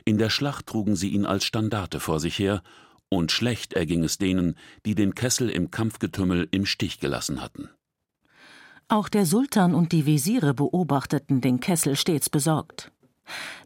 In 0.05 0.19
der 0.19 0.31
Schlacht 0.31 0.67
trugen 0.67 0.97
sie 0.97 1.11
ihn 1.11 1.25
als 1.25 1.45
Standarte 1.45 2.01
vor 2.01 2.19
sich 2.19 2.39
her, 2.39 2.63
und 3.15 3.33
schlecht 3.33 3.73
erging 3.73 4.05
es 4.05 4.19
denen, 4.19 4.57
die 4.85 4.95
den 4.95 5.15
Kessel 5.15 5.49
im 5.49 5.71
Kampfgetümmel 5.71 6.49
im 6.51 6.67
Stich 6.67 7.01
gelassen 7.01 7.41
hatten. 7.41 7.69
Auch 8.89 9.09
der 9.09 9.25
Sultan 9.25 9.75
und 9.75 9.93
die 9.93 10.07
Wesire 10.07 10.55
beobachteten 10.55 11.41
den 11.41 11.61
Kessel 11.61 11.97
stets 11.97 12.29
besorgt. 12.29 12.93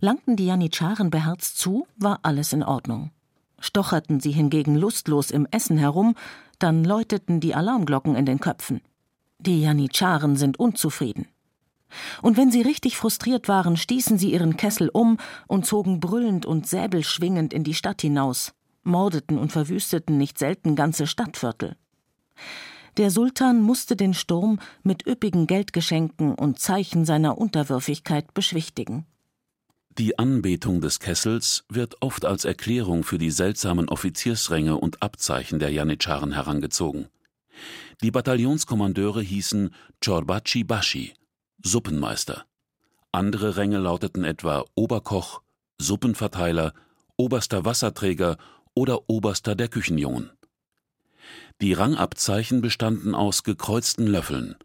Langten 0.01 0.37
die 0.37 0.47
Janitscharen 0.47 1.11
beherzt 1.11 1.59
zu, 1.59 1.87
war 1.97 2.21
alles 2.23 2.53
in 2.53 2.63
Ordnung. 2.63 3.11
Stocherten 3.59 4.21
sie 4.21 4.31
hingegen 4.31 4.77
lustlos 4.77 5.33
im 5.33 5.47
Essen 5.51 5.79
herum, 5.79 6.15
dann 6.61 6.85
läuteten 6.85 7.41
die 7.41 7.55
Alarmglocken 7.55 8.15
in 8.15 8.27
den 8.27 8.39
Köpfen. 8.39 8.81
Die 9.41 9.63
Janitscharen 9.63 10.37
sind 10.37 10.59
unzufrieden. 10.59 11.27
Und 12.23 12.37
wenn 12.37 12.51
sie 12.51 12.63
richtig 12.63 12.97
frustriert 12.97 13.49
waren, 13.49 13.77
stießen 13.77 14.19
sie 14.19 14.33
ihren 14.33 14.57
Kessel 14.57 14.91
um 14.93 15.17
und 15.47 15.67
zogen 15.67 16.01
brüllend 16.01 16.47
und 16.47 16.67
säbelschwingend 16.67 17.53
in 17.53 17.65
die 17.65 17.75
Stadt 17.75 18.03
hinaus, 18.03 18.53
mordeten 18.83 19.39
und 19.39 19.53
verwüsteten 19.53 20.19
nicht 20.19 20.39
selten 20.39 20.77
ganze 20.77 21.07
Stadtviertel. 21.07 21.77
Der 22.97 23.11
Sultan 23.11 23.61
musste 23.61 23.95
den 23.95 24.13
Sturm 24.13 24.59
mit 24.83 25.07
üppigen 25.07 25.47
Geldgeschenken 25.47 26.35
und 26.35 26.59
Zeichen 26.59 27.05
seiner 27.05 27.39
Unterwürfigkeit 27.39 28.35
beschwichtigen. 28.35 29.07
Die 29.99 30.19
Anbetung 30.19 30.81
des 30.81 31.01
Kessels 31.01 31.65
wird 31.69 31.97
oft 32.03 32.25
als 32.25 32.45
Erklärung 32.45 33.05
für 33.05 33.19
die 33.19 33.31
seltsamen 33.31 33.89
Offiziersränge 33.89 34.77
und 34.77 35.03
Abzeichen 35.03 35.59
der 35.59 35.71
Janitscharen 35.71 36.33
herangezogen. 36.33 37.09
Die 38.03 38.13
Bataillonskommandeure 38.13 39.23
hießen 39.23 39.75
Chorbachi 40.01 40.63
Bashi, 40.63 41.15
Suppenmeister. 41.65 42.45
Andere 43.11 43.57
Ränge 43.57 43.79
lauteten 43.79 44.23
etwa 44.23 44.65
Oberkoch, 44.77 45.43
Suppenverteiler, 45.79 46.75
oberster 47.17 47.65
Wasserträger 47.65 48.37
oder 48.79 49.11
oberster 49.11 49.55
der 49.55 49.69
Küchenjungen. 49.69 50.31
Die 51.61 51.73
Rangabzeichen 51.73 52.61
bestanden 52.61 53.15
aus 53.15 53.43
gekreuzten 53.43 54.07
Löffeln, 54.07 54.57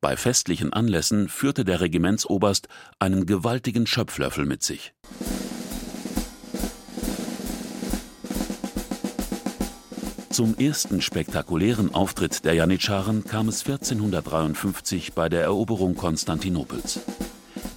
bei 0.00 0.16
festlichen 0.16 0.72
Anlässen 0.72 1.28
führte 1.28 1.66
der 1.66 1.82
Regimentsoberst 1.82 2.68
einen 2.98 3.26
gewaltigen 3.26 3.86
Schöpflöffel 3.86 4.46
mit 4.46 4.62
sich. 4.62 4.94
Zum 10.30 10.56
ersten 10.56 11.02
spektakulären 11.02 11.94
Auftritt 11.94 12.46
der 12.46 12.54
Janitscharen 12.54 13.24
kam 13.24 13.48
es 13.48 13.60
1453 13.60 15.12
bei 15.12 15.28
der 15.28 15.42
Eroberung 15.42 15.96
Konstantinopels. 15.96 17.00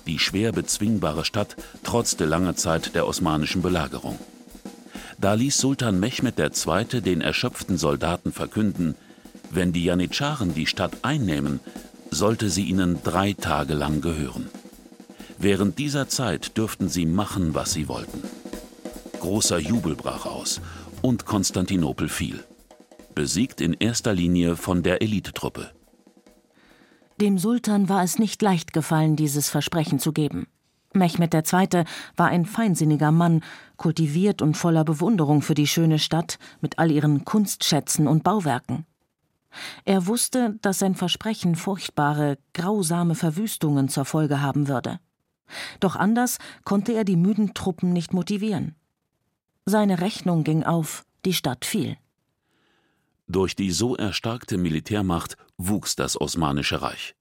Die 0.07 0.19
schwer 0.19 0.53
bezwingbare 0.53 1.25
Stadt 1.25 1.57
trotzte 1.83 2.23
lange 2.23 2.55
Zeit 2.55 2.95
der 2.95 3.05
osmanischen 3.05 3.61
Belagerung. 3.61 4.17
Da 5.23 5.35
ließ 5.35 5.57
Sultan 5.57 6.01
Mechmed 6.01 6.37
II. 6.37 6.99
den 6.99 7.21
erschöpften 7.21 7.77
Soldaten 7.77 8.33
verkünden, 8.33 8.95
wenn 9.49 9.71
die 9.71 9.85
Janitscharen 9.85 10.53
die 10.53 10.67
Stadt 10.67 10.97
einnehmen, 11.05 11.61
sollte 12.11 12.49
sie 12.49 12.65
ihnen 12.65 13.01
drei 13.03 13.31
Tage 13.31 13.73
lang 13.73 14.01
gehören. 14.01 14.49
Während 15.37 15.79
dieser 15.79 16.09
Zeit 16.09 16.57
dürften 16.57 16.89
sie 16.89 17.05
machen, 17.05 17.55
was 17.55 17.71
sie 17.71 17.87
wollten. 17.87 18.21
Großer 19.21 19.59
Jubel 19.59 19.95
brach 19.95 20.25
aus 20.25 20.59
und 21.01 21.25
Konstantinopel 21.25 22.09
fiel. 22.09 22.43
Besiegt 23.15 23.61
in 23.61 23.71
erster 23.71 24.11
Linie 24.11 24.57
von 24.57 24.83
der 24.83 25.01
Elitetruppe. 25.01 25.71
Dem 27.21 27.37
Sultan 27.37 27.87
war 27.87 28.03
es 28.03 28.19
nicht 28.19 28.41
leicht 28.41 28.73
gefallen, 28.73 29.15
dieses 29.15 29.49
Versprechen 29.49 29.99
zu 29.99 30.11
geben. 30.11 30.47
Mechmed 30.95 31.33
II. 31.33 31.83
war 32.15 32.27
ein 32.27 32.45
feinsinniger 32.45 33.11
Mann, 33.11 33.41
kultiviert 33.77 34.41
und 34.41 34.55
voller 34.55 34.83
Bewunderung 34.83 35.41
für 35.41 35.53
die 35.53 35.67
schöne 35.67 35.99
Stadt 35.99 36.37
mit 36.61 36.79
all 36.79 36.91
ihren 36.91 37.25
Kunstschätzen 37.25 38.07
und 38.07 38.23
Bauwerken. 38.23 38.85
Er 39.85 40.07
wusste, 40.07 40.57
dass 40.61 40.79
sein 40.79 40.95
Versprechen 40.95 41.55
furchtbare, 41.55 42.37
grausame 42.53 43.15
Verwüstungen 43.15 43.89
zur 43.89 44.05
Folge 44.05 44.41
haben 44.41 44.67
würde. 44.67 44.99
Doch 45.79 45.95
anders 45.95 46.39
konnte 46.63 46.93
er 46.93 47.03
die 47.03 47.17
müden 47.17 47.53
Truppen 47.53 47.93
nicht 47.93 48.13
motivieren. 48.13 48.75
Seine 49.65 50.01
Rechnung 50.01 50.43
ging 50.43 50.63
auf, 50.63 51.05
die 51.25 51.33
Stadt 51.33 51.65
fiel. 51.65 51.97
Durch 53.27 53.55
die 53.55 53.71
so 53.71 53.95
erstarkte 53.95 54.57
Militärmacht 54.57 55.37
wuchs 55.57 55.95
das 55.95 56.19
Osmanische 56.19 56.81
Reich 56.81 57.15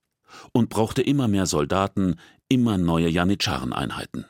und 0.52 0.68
brauchte 0.70 1.02
immer 1.02 1.28
mehr 1.28 1.46
Soldaten, 1.46 2.16
immer 2.52 2.76
neue 2.76 3.08
Janitschareneinheiten. 3.08 4.26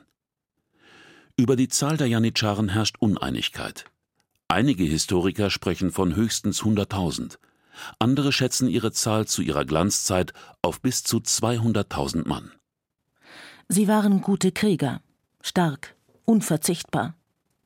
Über 1.35 1.57
die 1.57 1.67
Zahl 1.67 1.97
der 1.97 2.07
Janitscharen 2.07 2.69
herrscht 2.69 2.95
Uneinigkeit. 2.99 3.85
Einige 4.47 4.85
Historiker 4.85 5.49
sprechen 5.49 5.91
von 5.91 6.15
höchstens 6.15 6.61
100.000, 6.61 7.37
andere 7.99 8.31
schätzen 8.31 8.69
ihre 8.69 8.93
Zahl 8.93 9.27
zu 9.27 9.41
ihrer 9.41 9.65
Glanzzeit 9.65 10.31
auf 10.61 10.79
bis 10.79 11.03
zu 11.03 11.17
200.000 11.17 12.27
Mann. 12.27 12.51
Sie 13.67 13.89
waren 13.89 14.21
gute 14.21 14.51
Krieger, 14.51 15.01
stark, 15.41 15.95
unverzichtbar. 16.23 17.15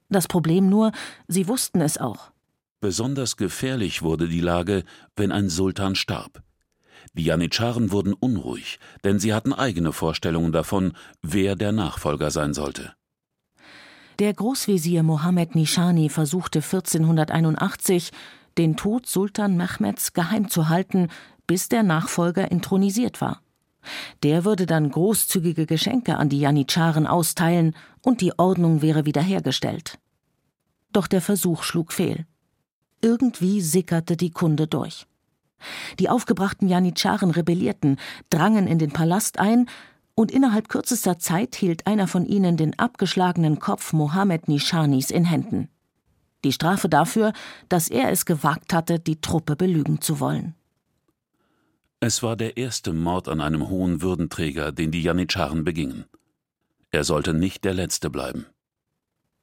Das 0.10 0.28
Problem 0.28 0.70
nur, 0.70 0.92
sie 1.28 1.48
wussten 1.48 1.82
es 1.82 1.98
auch. 1.98 2.32
Besonders 2.80 3.38
gefährlich 3.38 4.02
wurde 4.02 4.28
die 4.28 4.40
Lage, 4.40 4.86
wenn 5.16 5.32
ein 5.32 5.50
Sultan 5.50 5.96
starb. 5.96 6.42
Die 7.18 7.24
Janitscharen 7.24 7.92
wurden 7.92 8.14
unruhig, 8.14 8.80
denn 9.04 9.20
sie 9.20 9.34
hatten 9.34 9.52
eigene 9.52 9.92
Vorstellungen 9.92 10.52
davon, 10.52 10.94
wer 11.24 11.56
der 11.56 11.72
Nachfolger 11.72 12.30
sein 12.30 12.54
sollte. 12.54 12.94
Der 14.20 14.34
Großvezier 14.34 15.04
Mohammed 15.04 15.56
Nishani 15.56 16.10
versuchte 16.10 16.60
1481, 16.60 18.12
den 18.58 18.76
Tod 18.76 19.08
Sultan 19.08 19.58
Mehmeds 19.58 20.14
geheim 20.14 20.50
zu 20.50 20.70
halten, 20.70 21.10
bis 21.48 21.70
der 21.70 21.84
Nachfolger 21.84 22.52
intronisiert 22.52 23.20
war. 23.20 23.42
Der 24.22 24.46
würde 24.46 24.66
dann 24.66 24.92
großzügige 24.92 25.66
Geschenke 25.66 26.18
an 26.18 26.30
die 26.30 26.40
Janitscharen 26.40 27.08
austeilen 27.08 27.76
und 28.04 28.22
die 28.22 28.38
Ordnung 28.38 28.82
wäre 28.82 29.06
wiederhergestellt. 29.06 29.98
Doch 30.94 31.08
der 31.08 31.22
Versuch 31.22 31.64
schlug 31.64 31.94
fehl. 31.94 32.26
Irgendwie 33.02 33.62
sickerte 33.62 34.18
die 34.18 34.32
Kunde 34.32 34.68
durch. 34.68 35.08
Die 36.00 36.10
aufgebrachten 36.10 36.68
Janitscharen 36.68 37.32
rebellierten, 37.32 37.98
drangen 38.30 38.68
in 38.68 38.80
den 38.80 38.92
Palast 38.92 39.40
ein, 39.40 39.70
und 40.16 40.32
innerhalb 40.32 40.68
kürzester 40.68 41.20
Zeit 41.20 41.56
hielt 41.56 41.86
einer 41.86 42.08
von 42.08 42.26
ihnen 42.26 42.58
den 42.58 42.78
abgeschlagenen 42.80 43.60
Kopf 43.60 43.94
Mohammed 43.94 44.48
Nishanis 44.48 45.12
in 45.12 45.26
Händen 45.26 45.70
die 46.48 46.54
Strafe 46.54 46.90
dafür, 46.90 47.34
dass 47.70 47.90
er 47.90 48.12
es 48.12 48.26
gewagt 48.26 48.74
hatte, 48.74 49.00
die 49.00 49.22
Truppe 49.22 49.56
belügen 49.56 50.02
zu 50.02 50.20
wollen. 50.20 50.56
Es 52.00 52.22
war 52.22 52.36
der 52.36 52.58
erste 52.58 52.94
Mord 52.94 53.28
an 53.28 53.42
einem 53.42 53.70
hohen 53.70 54.02
Würdenträger, 54.02 54.72
den 54.72 54.92
die 54.92 55.02
Janitscharen 55.02 55.64
begingen. 55.64 56.06
Er 56.92 57.04
sollte 57.04 57.34
nicht 57.34 57.66
der 57.66 57.74
Letzte 57.74 58.10
bleiben. 58.10 58.46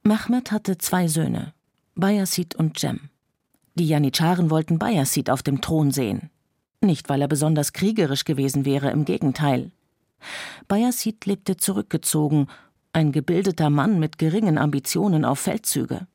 Mehmed 0.02 0.50
hatte 0.50 0.78
zwei 0.78 1.09
Söhne, 1.09 1.52
Bayezid 1.94 2.54
und 2.54 2.78
Cem. 2.78 3.11
Die 3.76 3.88
Janitscharen 3.88 4.50
wollten 4.50 4.78
Bayezid 4.78 5.30
auf 5.30 5.42
dem 5.42 5.60
Thron 5.60 5.90
sehen. 5.90 6.30
Nicht, 6.80 7.08
weil 7.08 7.20
er 7.20 7.28
besonders 7.28 7.72
kriegerisch 7.72 8.24
gewesen 8.24 8.64
wäre, 8.64 8.90
im 8.90 9.04
Gegenteil. 9.04 9.72
Bayezid 10.68 11.26
lebte 11.26 11.56
zurückgezogen, 11.56 12.46
ein 12.92 13.10
gebildeter 13.10 13.70
Mann 13.70 13.98
mit 13.98 14.18
geringen 14.18 14.58
Ambitionen 14.58 15.24
auf 15.24 15.40
Feldzüge. 15.40 16.06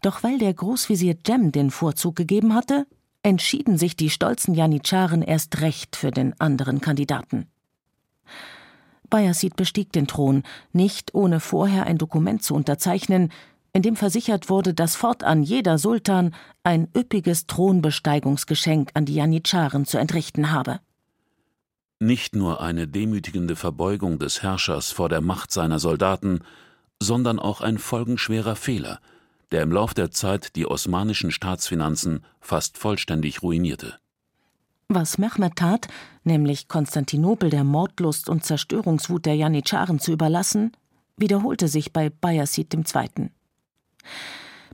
Doch 0.00 0.22
weil 0.22 0.38
der 0.38 0.54
Großvezier 0.54 1.18
Cem 1.26 1.52
den 1.52 1.70
Vorzug 1.70 2.16
gegeben 2.16 2.54
hatte, 2.54 2.86
entschieden 3.22 3.76
sich 3.76 3.96
die 3.96 4.08
stolzen 4.08 4.54
Janitscharen 4.54 5.20
erst 5.20 5.60
recht 5.60 5.94
für 5.94 6.10
den 6.10 6.38
anderen 6.40 6.80
Kandidaten. 6.80 7.48
Bayezid 9.10 9.56
bestieg 9.56 9.92
den 9.92 10.06
Thron, 10.06 10.44
nicht 10.72 11.14
ohne 11.14 11.40
vorher 11.40 11.84
ein 11.84 11.98
Dokument 11.98 12.42
zu 12.42 12.54
unterzeichnen, 12.54 13.30
in 13.72 13.82
dem 13.82 13.96
versichert 13.96 14.48
wurde, 14.48 14.74
dass 14.74 14.96
fortan 14.96 15.42
jeder 15.42 15.78
Sultan 15.78 16.34
ein 16.64 16.88
üppiges 16.96 17.46
Thronbesteigungsgeschenk 17.46 18.90
an 18.94 19.04
die 19.04 19.14
Janitscharen 19.14 19.86
zu 19.86 19.98
entrichten 19.98 20.50
habe. 20.50 20.80
Nicht 21.98 22.34
nur 22.34 22.60
eine 22.60 22.88
demütigende 22.88 23.56
Verbeugung 23.56 24.18
des 24.18 24.42
Herrschers 24.42 24.90
vor 24.90 25.08
der 25.08 25.20
Macht 25.20 25.52
seiner 25.52 25.78
Soldaten, 25.78 26.40
sondern 26.98 27.38
auch 27.38 27.60
ein 27.60 27.78
folgenschwerer 27.78 28.56
Fehler, 28.56 29.00
der 29.52 29.62
im 29.62 29.72
Lauf 29.72 29.94
der 29.94 30.10
Zeit 30.10 30.56
die 30.56 30.66
osmanischen 30.66 31.30
Staatsfinanzen 31.30 32.24
fast 32.40 32.78
vollständig 32.78 33.42
ruinierte. 33.42 33.98
Was 34.88 35.18
Mehmed 35.18 35.56
tat, 35.56 35.88
nämlich 36.24 36.68
Konstantinopel 36.68 37.50
der 37.50 37.64
Mordlust 37.64 38.28
und 38.28 38.44
Zerstörungswut 38.44 39.24
der 39.24 39.36
Janitscharen 39.36 40.00
zu 40.00 40.10
überlassen, 40.10 40.72
wiederholte 41.16 41.68
sich 41.68 41.92
bei 41.92 42.10
Bayezid 42.10 42.74
II. 42.74 43.30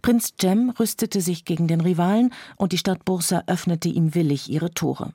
Prinz 0.02 0.34
Cem 0.40 0.70
rüstete 0.70 1.20
sich 1.20 1.44
gegen 1.44 1.66
den 1.66 1.80
Rivalen 1.80 2.32
und 2.56 2.72
die 2.72 2.78
Stadt 2.78 3.04
Bursa 3.04 3.42
öffnete 3.46 3.88
ihm 3.88 4.14
willig 4.14 4.48
ihre 4.48 4.70
Tore. 4.70 5.12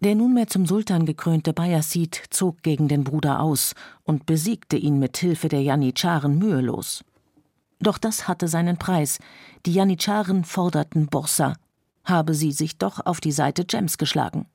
Der 0.00 0.14
nunmehr 0.14 0.46
zum 0.46 0.66
Sultan 0.66 1.06
gekrönte 1.06 1.52
Bayezid 1.52 2.22
zog 2.30 2.62
gegen 2.62 2.88
den 2.88 3.04
Bruder 3.04 3.40
aus 3.40 3.74
und 4.04 4.26
besiegte 4.26 4.76
ihn 4.76 4.98
mit 4.98 5.16
Hilfe 5.16 5.48
der 5.48 5.62
Janitscharen 5.62 6.38
mühelos. 6.38 7.02
Doch 7.80 7.98
das 7.98 8.28
hatte 8.28 8.48
seinen 8.48 8.76
Preis. 8.76 9.18
Die 9.64 9.72
Janitscharen 9.72 10.44
forderten 10.44 11.06
Bursa, 11.06 11.54
habe 12.04 12.34
sie 12.34 12.52
sich 12.52 12.78
doch 12.78 13.04
auf 13.04 13.20
die 13.20 13.32
Seite 13.32 13.66
Cems 13.70 13.98
geschlagen. 13.98 14.46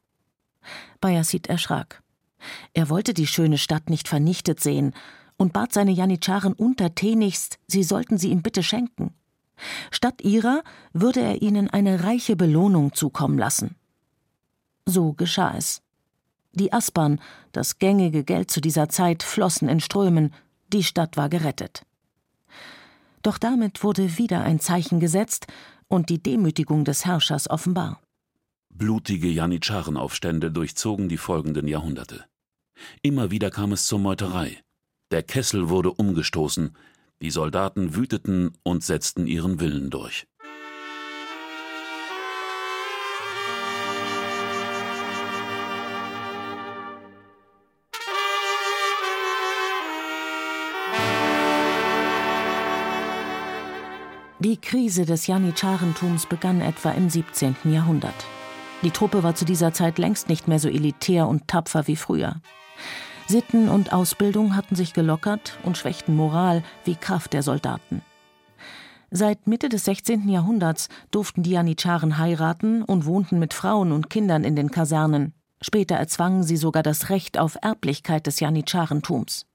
Bayezid 0.99 1.47
erschrak. 1.47 2.03
Er 2.73 2.89
wollte 2.89 3.13
die 3.13 3.27
schöne 3.27 3.57
Stadt 3.57 3.89
nicht 3.89 4.07
vernichtet 4.07 4.59
sehen 4.59 4.93
und 5.41 5.53
bat 5.53 5.73
seine 5.73 5.91
Janitscharen 5.91 6.53
untertänigst, 6.53 7.57
sie 7.65 7.81
sollten 7.81 8.19
sie 8.19 8.29
ihm 8.29 8.43
bitte 8.43 8.61
schenken. 8.61 9.15
Statt 9.89 10.21
ihrer 10.21 10.63
würde 10.93 11.19
er 11.19 11.41
ihnen 11.41 11.67
eine 11.67 12.03
reiche 12.03 12.35
Belohnung 12.35 12.93
zukommen 12.93 13.39
lassen. 13.39 13.75
So 14.85 15.13
geschah 15.13 15.57
es. 15.57 15.81
Die 16.53 16.71
Aspern, 16.73 17.19
das 17.53 17.79
gängige 17.79 18.23
Geld 18.23 18.51
zu 18.51 18.61
dieser 18.61 18.87
Zeit, 18.89 19.23
flossen 19.23 19.67
in 19.67 19.79
Strömen, 19.79 20.31
die 20.71 20.83
Stadt 20.83 21.17
war 21.17 21.27
gerettet. 21.27 21.87
Doch 23.23 23.39
damit 23.39 23.83
wurde 23.83 24.19
wieder 24.19 24.43
ein 24.43 24.59
Zeichen 24.59 24.99
gesetzt 24.99 25.47
und 25.87 26.09
die 26.09 26.21
Demütigung 26.21 26.85
des 26.85 27.05
Herrschers 27.05 27.49
offenbar. 27.49 27.99
Blutige 28.69 29.27
Janitscharenaufstände 29.27 30.51
durchzogen 30.51 31.09
die 31.09 31.17
folgenden 31.17 31.67
Jahrhunderte. 31.67 32.25
Immer 33.01 33.31
wieder 33.31 33.49
kam 33.49 33.71
es 33.71 33.87
zur 33.87 33.97
Meuterei. 33.97 34.61
Der 35.11 35.23
Kessel 35.23 35.67
wurde 35.67 35.91
umgestoßen, 35.91 36.73
die 37.21 37.31
Soldaten 37.31 37.95
wüteten 37.95 38.53
und 38.63 38.81
setzten 38.81 39.27
ihren 39.27 39.59
Willen 39.59 39.89
durch. 39.89 40.25
Die 54.39 54.57
Krise 54.57 55.05
des 55.05 55.27
Janitscharentums 55.27 56.25
begann 56.25 56.61
etwa 56.61 56.91
im 56.91 57.09
17. 57.09 57.57
Jahrhundert. 57.65 58.15
Die 58.81 58.91
Truppe 58.91 59.21
war 59.21 59.35
zu 59.35 59.43
dieser 59.45 59.73
Zeit 59.73 59.99
längst 59.99 60.29
nicht 60.29 60.47
mehr 60.47 60.57
so 60.57 60.69
elitär 60.69 61.27
und 61.27 61.47
tapfer 61.47 61.85
wie 61.87 61.97
früher. 61.97 62.41
Sitten 63.31 63.69
und 63.69 63.93
Ausbildung 63.93 64.57
hatten 64.57 64.75
sich 64.75 64.91
gelockert 64.91 65.57
und 65.63 65.77
schwächten 65.77 66.17
Moral 66.17 66.63
wie 66.83 66.95
Kraft 66.95 67.31
der 67.31 67.43
Soldaten. 67.43 68.01
Seit 69.09 69.47
Mitte 69.47 69.69
des 69.69 69.85
16. 69.85 70.27
Jahrhunderts 70.27 70.89
durften 71.11 71.41
die 71.41 71.51
Janitscharen 71.51 72.17
heiraten 72.17 72.83
und 72.83 73.05
wohnten 73.05 73.39
mit 73.39 73.53
Frauen 73.53 73.93
und 73.93 74.09
Kindern 74.09 74.43
in 74.43 74.57
den 74.57 74.69
Kasernen. 74.69 75.33
Später 75.61 75.95
erzwangen 75.95 76.43
sie 76.43 76.57
sogar 76.57 76.83
das 76.83 77.09
Recht 77.09 77.39
auf 77.39 77.57
Erblichkeit 77.61 78.27
des 78.27 78.41
Janitscharentums. 78.41 79.45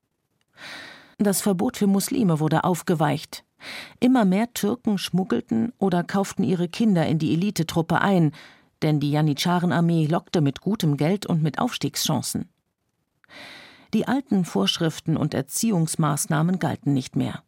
Das 1.19 1.43
Verbot 1.43 1.77
für 1.77 1.87
Muslime 1.87 2.41
wurde 2.41 2.65
aufgeweicht. 2.65 3.45
Immer 4.01 4.25
mehr 4.25 4.55
Türken 4.55 4.97
schmuggelten 4.97 5.75
oder 5.77 6.03
kauften 6.03 6.45
ihre 6.45 6.71
Kinder 6.71 7.07
in 7.07 7.19
die 7.19 7.35
Elitetruppe 7.35 8.01
ein, 8.01 8.33
denn 8.81 9.01
die 9.01 9.11
Janitscharenarmee 9.11 10.07
lockte 10.07 10.41
mit 10.41 10.63
gutem 10.63 10.97
Geld 10.97 11.27
und 11.27 11.43
mit 11.43 11.59
Aufstiegschancen. 11.59 12.49
Die 13.95 14.09
alten 14.09 14.45
Vorschriften 14.45 15.17
und 15.17 15.35
Erziehungsmaßnahmen 15.35 16.59
galten 16.59 16.93
nicht 16.93 17.17
mehr. 17.17 17.43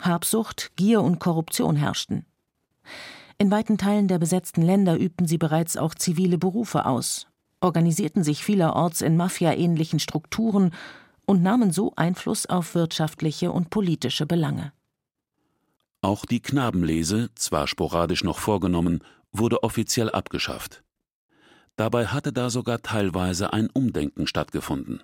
Habsucht, 0.00 0.72
Gier 0.76 1.02
und 1.02 1.18
Korruption 1.18 1.76
herrschten. 1.76 2.24
In 3.38 3.50
weiten 3.50 3.78
Teilen 3.78 4.08
der 4.08 4.18
besetzten 4.18 4.62
Länder 4.62 4.98
übten 4.98 5.26
sie 5.26 5.38
bereits 5.38 5.76
auch 5.76 5.94
zivile 5.94 6.38
Berufe 6.38 6.86
aus, 6.86 7.26
organisierten 7.60 8.22
sich 8.22 8.44
vielerorts 8.44 9.00
in 9.00 9.16
mafiaähnlichen 9.16 9.98
Strukturen 9.98 10.72
und 11.26 11.42
nahmen 11.42 11.72
so 11.72 11.92
Einfluss 11.96 12.46
auf 12.46 12.74
wirtschaftliche 12.74 13.52
und 13.52 13.70
politische 13.70 14.26
Belange. 14.26 14.72
Auch 16.02 16.24
die 16.24 16.40
Knabenlese, 16.40 17.30
zwar 17.34 17.66
sporadisch 17.66 18.24
noch 18.24 18.38
vorgenommen, 18.38 19.02
wurde 19.32 19.62
offiziell 19.62 20.10
abgeschafft. 20.10 20.82
Dabei 21.76 22.06
hatte 22.06 22.32
da 22.32 22.50
sogar 22.50 22.82
teilweise 22.82 23.52
ein 23.52 23.70
Umdenken 23.70 24.26
stattgefunden. 24.26 25.02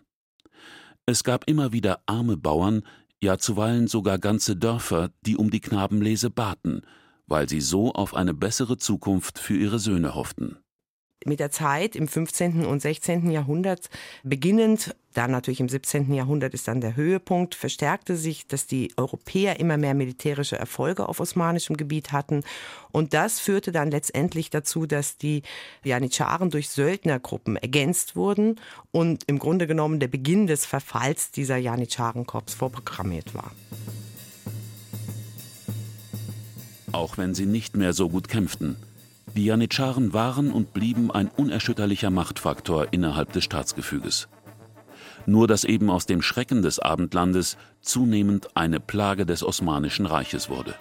Es 1.07 1.23
gab 1.23 1.49
immer 1.49 1.73
wieder 1.73 2.01
arme 2.07 2.37
Bauern, 2.37 2.83
ja 3.23 3.39
zuweilen 3.39 3.87
sogar 3.87 4.19
ganze 4.19 4.57
Dörfer, 4.57 5.11
die 5.23 5.37
um 5.37 5.51
die 5.51 5.61
Knabenlese 5.61 6.31
baten, 6.31 6.83
weil 7.27 7.49
sie 7.49 7.61
so 7.61 7.93
auf 7.93 8.15
eine 8.15 8.35
bessere 8.35 8.77
Zukunft 8.77 9.39
für 9.39 9.57
ihre 9.57 9.79
Söhne 9.79 10.17
hofften 10.17 10.59
mit 11.25 11.41
der 11.41 11.51
Zeit 11.51 11.97
im 11.97 12.09
15. 12.09 12.67
und 12.67 12.81
16. 12.81 13.31
Jahrhundert 13.31 13.89
beginnend, 14.23 14.95
dann 15.15 15.31
natürlich 15.31 15.61
im 15.61 15.69
17. 15.69 16.13
Jahrhundert 16.13 16.53
ist 16.53 16.69
dann 16.69 16.81
der 16.83 16.95
Höhepunkt, 16.95 17.55
verstärkte 17.55 18.17
sich, 18.17 18.47
dass 18.47 18.67
die 18.67 18.93
Europäer 18.97 19.59
immer 19.59 19.79
mehr 19.79 19.95
militärische 19.95 20.59
Erfolge 20.59 21.09
auf 21.09 21.21
osmanischem 21.21 21.77
Gebiet 21.77 22.13
hatten. 22.13 22.43
Und 22.93 23.15
das 23.15 23.41
führte 23.41 23.73
dann 23.73 23.91
letztendlich 23.91 24.51
dazu, 24.51 24.85
dass 24.85 25.17
die 25.17 25.43
Janitscharen 25.85 26.51
durch 26.51 26.69
Söldnergruppen 26.69 27.57
ergänzt 27.57 28.15
wurden 28.15 28.61
und 28.91 29.25
im 29.27 29.39
Grunde 29.39 29.67
genommen 29.67 30.01
der 30.01 30.09
Beginn 30.09 30.47
des 30.47 30.67
Verfalls 30.67 31.31
dieser 31.31 31.57
Janitscharen-Korps 31.57 32.53
vorprogrammiert 32.55 33.35
war. 33.35 33.53
Auch 36.93 37.17
wenn 37.17 37.35
sie 37.35 37.47
nicht 37.47 37.77
mehr 37.77 37.95
so 37.95 38.09
gut 38.09 38.29
kämpften, 38.29 38.77
die 39.37 39.45
Janitscharen 39.45 40.13
waren 40.13 40.51
und 40.51 40.73
blieben 40.73 41.11
ein 41.11 41.29
unerschütterlicher 41.29 42.11
Machtfaktor 42.11 42.89
innerhalb 42.93 43.33
des 43.33 43.45
Staatsgefüges. 43.45 44.29
Nur 45.27 45.47
dass 45.47 45.65
eben 45.65 45.91
aus 45.91 46.07
dem 46.07 46.23
Schrecken 46.23 46.63
des 46.63 46.79
Abendlandes 46.79 47.59
zunehmend 47.83 48.57
eine 48.57 48.81
Plage 48.81 49.27
des 49.27 49.45
Osmanischen 49.45 50.07
Reiches 50.07 50.49
wurde. 50.49 50.75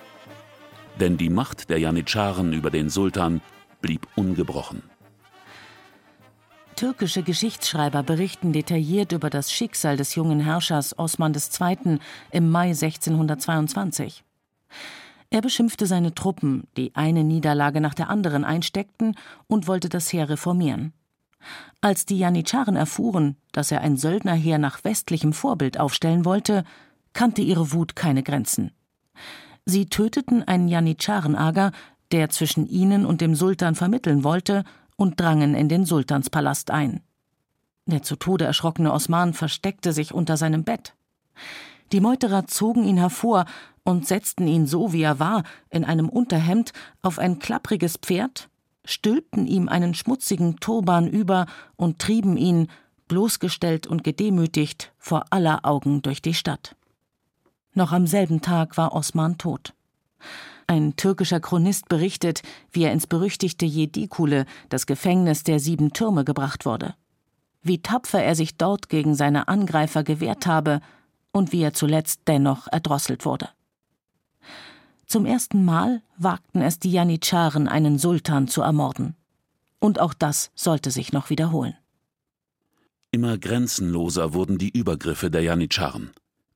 Denn 1.00 1.18
die 1.18 1.30
Macht 1.30 1.70
der 1.70 1.80
Janitscharen 1.80 2.54
über 2.54 2.70
den 2.70 2.89
Sultan 2.89 3.41
blieb 3.82 4.08
ungebrochen. 4.15 4.84
Türkische 6.76 7.24
Geschichtsschreiber 7.24 8.04
berichten 8.04 8.54
detailliert 8.54 9.12
über 9.12 9.30
das 9.30 9.52
Schicksal 9.52 9.98
des 9.98 10.15
jungen 10.15 10.39
Herrschers 10.39 10.98
Osman 10.98 11.34
II. 11.34 12.00
im 12.32 12.52
Mai 12.52 12.70
1622. 12.70 14.24
Er 15.36 15.41
beschimpfte 15.41 15.86
seine 15.86 16.15
Truppen, 16.15 16.63
die 16.78 16.95
eine 16.95 17.26
Niederlage 17.26 17.82
nach 17.82 17.93
der 17.93 18.10
anderen 18.10 18.45
einsteckten, 18.45 19.17
und 19.48 19.67
wollte 19.67 19.89
das 19.89 20.13
Heer 20.13 20.30
reformieren. 20.30 20.93
Als 21.82 22.06
die 22.06 22.17
Janitscharen 22.17 22.78
erfuhren, 22.78 23.36
dass 23.52 23.69
er 23.69 23.82
ein 23.82 23.98
Söldnerheer 23.98 24.60
nach 24.60 24.86
westlichem 24.86 25.34
Vorbild 25.34 25.78
aufstellen 25.78 26.24
wollte, 26.24 26.63
kannte 27.12 27.41
ihre 27.41 27.74
Wut 27.74 27.98
keine 27.98 28.24
Grenzen. 28.24 28.71
Sie 29.65 29.88
töteten 29.88 30.41
einen 30.41 30.69
Janitscharen-Ager, 30.69 31.74
der 32.13 32.30
zwischen 32.30 32.65
ihnen 32.65 33.06
und 33.06 33.19
dem 33.19 33.36
Sultan 33.36 33.76
vermitteln 33.76 34.24
wollte, 34.24 34.63
und 34.95 35.19
drangen 35.19 35.54
in 35.54 35.67
den 35.67 35.84
Sultanspalast 35.84 36.71
ein. 36.71 37.02
Der 37.88 38.04
zu 38.04 38.15
Tode 38.15 38.45
erschrockene 38.45 38.93
Osman 38.93 39.34
versteckte 39.34 39.91
sich 39.91 40.13
unter 40.13 40.38
seinem 40.38 40.63
Bett. 40.63 40.93
Die 41.91 42.02
Meuterer 42.02 42.48
zogen 42.48 42.84
ihn 42.84 42.98
hervor 42.98 43.45
und 43.84 44.08
setzten 44.08 44.48
ihn 44.48 44.65
so, 44.65 44.93
wie 44.93 45.04
er 45.04 45.19
war, 45.19 45.43
in 45.69 45.86
einem 45.86 46.10
Unterhemd 46.10 46.74
auf 47.02 47.19
ein 47.19 47.39
klappriges 47.39 47.98
Pferd, 47.98 48.50
stülpten 48.84 49.48
ihm 49.48 49.69
einen 49.69 49.93
schmutzigen 49.93 50.58
Turban 50.58 51.08
über 51.08 51.45
und 51.76 52.00
trieben 52.00 52.38
ihn, 52.38 52.67
bloßgestellt 53.08 53.86
und 53.86 54.04
gedemütigt, 54.04 54.91
vor 54.98 55.26
aller 55.30 55.60
Augen 55.63 56.02
durch 56.02 56.21
die 56.21 56.34
Stadt. 56.34 56.76
Noch 57.74 57.91
am 57.91 58.08
selben 58.08 58.41
Tag 58.41 58.78
war 58.78 58.93
Osman 58.93 59.38
tot. 59.38 59.74
Ein 60.65 60.95
türkischer 60.95 61.39
Chronist 61.39 61.88
berichtet, 61.88 62.41
wie 62.71 62.84
er 62.84 62.91
ins 62.91 63.06
berüchtigte 63.06 63.65
Jedikule, 63.65 64.45
das 64.69 64.88
Gefängnis 64.88 65.43
der 65.43 65.60
sieben 65.60 65.93
Türme, 65.93 66.24
gebracht 66.24 66.65
wurde. 66.65 66.95
Wie 67.62 67.82
tapfer 67.82 68.24
er 68.24 68.36
sich 68.36 68.58
dort 68.58 68.89
gegen 68.89 69.13
seine 69.13 69.48
Angreifer 69.48 70.04
gewehrt 70.04 70.48
habe 70.48 70.82
und 71.36 71.52
wie 71.52 71.62
er 71.62 71.74
zuletzt 71.74 72.21
dennoch 72.28 72.67
erdrosselt 72.71 73.26
wurde. 73.26 73.50
Zum 75.06 75.26
ersten 75.26 75.65
Mal 75.65 76.02
wagten 76.17 76.62
es 76.62 76.80
die 76.80 76.91
Janitscharen, 76.91 77.67
einen 77.67 78.00
Sultan 78.00 78.48
zu 78.48 78.62
ermorden. 78.62 79.15
Und 79.80 80.00
auch 80.00 80.13
das 80.13 80.52
sollte 80.56 80.91
sich 80.91 81.12
noch 81.12 81.30
wiederholen. 81.30 81.76
Immer 83.12 83.38
grenzenloser 83.38 84.34
wurden 84.34 84.58
die 84.58 84.69
Übergriffe 84.69 85.30
der 85.30 85.41
Janitscharen. 85.41 86.12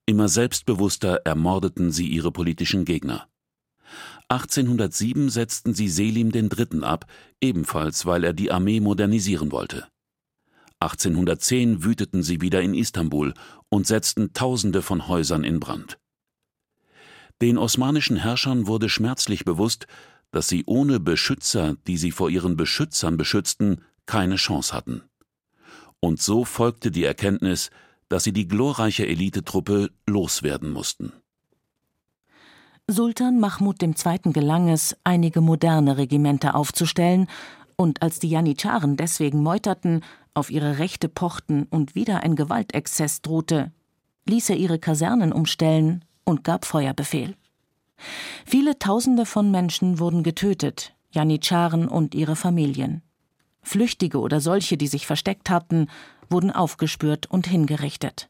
Immer 0.05 0.29
selbstbewusster 0.29 1.21
ermordeten 1.25 1.91
sie 1.91 2.07
ihre 2.07 2.31
politischen 2.31 2.85
Gegner. 2.85 3.27
1807 4.29 5.29
setzten 5.29 5.73
sie 5.73 5.89
Selim 5.89 6.31
III. 6.33 6.83
ab, 6.83 7.05
ebenfalls 7.41 8.05
weil 8.05 8.23
er 8.23 8.33
die 8.33 8.49
Armee 8.49 8.79
modernisieren 8.79 9.51
wollte. 9.51 9.87
1810 10.81 11.83
wüteten 11.83 12.23
sie 12.23 12.39
wieder 12.39 12.61
in 12.61 12.73
Istanbul 12.73 13.33
und 13.67 13.85
setzten 13.85 14.33
Tausende 14.33 14.81
von 14.81 15.07
Häusern 15.07 15.43
in 15.43 15.59
Brand. 15.59 15.99
Den 17.41 17.57
osmanischen 17.57 18.17
Herrschern 18.17 18.67
wurde 18.67 18.89
schmerzlich 18.89 19.45
bewusst, 19.45 19.87
dass 20.31 20.47
sie 20.47 20.63
ohne 20.65 20.99
Beschützer, 20.99 21.75
die 21.87 21.97
sie 21.97 22.11
vor 22.11 22.29
ihren 22.29 22.55
Beschützern 22.55 23.17
beschützten, 23.17 23.81
keine 24.05 24.35
Chance 24.35 24.73
hatten. 24.73 25.03
Und 25.99 26.21
so 26.21 26.45
folgte 26.45 26.91
die 26.91 27.03
Erkenntnis, 27.03 27.71
dass 28.07 28.23
sie 28.23 28.33
die 28.33 28.47
glorreiche 28.47 29.05
Elitetruppe 29.05 29.89
loswerden 30.07 30.71
mussten. 30.71 31.11
Sultan 32.87 33.39
Mahmud 33.39 33.83
II. 33.83 33.93
gelang 34.33 34.69
es, 34.69 34.97
einige 35.03 35.41
moderne 35.41 35.97
Regimenter 35.97 36.55
aufzustellen, 36.55 37.27
und 37.75 38.01
als 38.01 38.19
die 38.19 38.29
Janitscharen 38.29 38.97
deswegen 38.97 39.41
meuterten, 39.41 40.03
auf 40.33 40.49
ihre 40.49 40.79
Rechte 40.79 41.09
pochten 41.09 41.63
und 41.69 41.95
wieder 41.95 42.23
ein 42.23 42.35
Gewaltexzess 42.35 43.21
drohte, 43.21 43.71
ließ 44.27 44.49
er 44.51 44.57
ihre 44.57 44.79
Kasernen 44.79 45.31
umstellen 45.31 46.05
und 46.23 46.43
gab 46.43 46.65
Feuerbefehl. 46.65 47.35
Viele 48.45 48.79
Tausende 48.79 49.25
von 49.25 49.51
Menschen 49.51 49.99
wurden 49.99 50.23
getötet, 50.23 50.93
Janitscharen 51.11 51.87
und 51.87 52.15
ihre 52.15 52.35
Familien. 52.35 53.01
Flüchtige 53.61 54.19
oder 54.19 54.39
solche, 54.39 54.77
die 54.77 54.87
sich 54.87 55.05
versteckt 55.05 55.49
hatten, 55.49 55.87
wurden 56.29 56.51
aufgespürt 56.51 57.25
und 57.27 57.47
hingerichtet. 57.47 58.29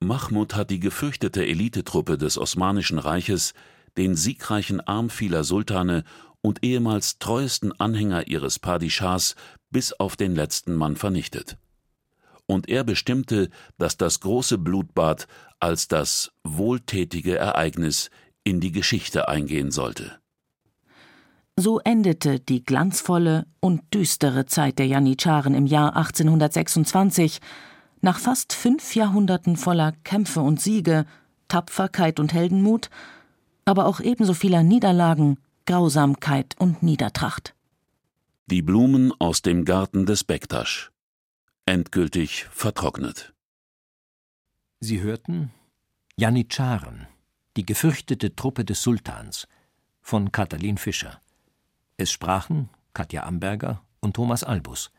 Mahmud 0.00 0.54
hat 0.54 0.70
die 0.70 0.80
gefürchtete 0.80 1.46
Elitetruppe 1.46 2.18
des 2.18 2.38
Osmanischen 2.38 2.98
Reiches, 2.98 3.54
den 3.96 4.16
siegreichen 4.16 4.80
Arm 4.80 5.10
vieler 5.10 5.44
Sultane 5.44 6.02
und 6.40 6.64
ehemals 6.64 7.18
treuesten 7.18 7.78
Anhänger 7.78 8.26
ihres 8.26 8.58
Padischahs 8.58 9.36
bis 9.72 9.92
auf 9.92 10.16
den 10.16 10.34
letzten 10.34 10.74
Mann 10.74 10.96
vernichtet. 10.96 11.56
Und 12.46 12.68
er 12.68 12.84
bestimmte, 12.84 13.48
dass 13.78 13.96
das 13.96 14.20
große 14.20 14.58
Blutbad 14.58 15.26
als 15.58 15.88
das 15.88 16.32
wohltätige 16.44 17.36
Ereignis 17.36 18.10
in 18.44 18.60
die 18.60 18.72
Geschichte 18.72 19.28
eingehen 19.28 19.70
sollte. 19.70 20.18
So 21.56 21.80
endete 21.80 22.40
die 22.40 22.64
glanzvolle 22.64 23.46
und 23.60 23.82
düstere 23.94 24.46
Zeit 24.46 24.78
der 24.78 24.86
Janitscharen 24.86 25.54
im 25.54 25.66
Jahr 25.66 25.96
1826, 25.96 27.40
nach 28.00 28.18
fast 28.18 28.52
fünf 28.52 28.94
Jahrhunderten 28.96 29.56
voller 29.56 29.92
Kämpfe 30.02 30.40
und 30.40 30.60
Siege, 30.60 31.04
Tapferkeit 31.48 32.18
und 32.18 32.32
Heldenmut, 32.32 32.88
aber 33.64 33.86
auch 33.86 34.00
ebenso 34.00 34.34
vieler 34.34 34.62
Niederlagen, 34.62 35.38
Grausamkeit 35.66 36.56
und 36.58 36.82
Niedertracht. 36.82 37.54
Die 38.52 38.60
Blumen 38.60 39.14
aus 39.18 39.40
dem 39.40 39.64
Garten 39.64 40.04
des 40.04 40.24
Bektasch. 40.24 40.92
Endgültig 41.64 42.44
vertrocknet. 42.50 43.32
Sie 44.78 45.00
hörten 45.00 45.50
Janitscharen, 46.18 47.06
die 47.56 47.64
gefürchtete 47.64 48.36
Truppe 48.36 48.66
des 48.66 48.82
Sultans 48.82 49.48
von 50.02 50.32
Katalin 50.32 50.76
Fischer. 50.76 51.18
Es 51.96 52.12
sprachen 52.12 52.68
Katja 52.92 53.22
Amberger 53.22 53.82
und 54.00 54.16
Thomas 54.16 54.44
Albus. 54.44 54.90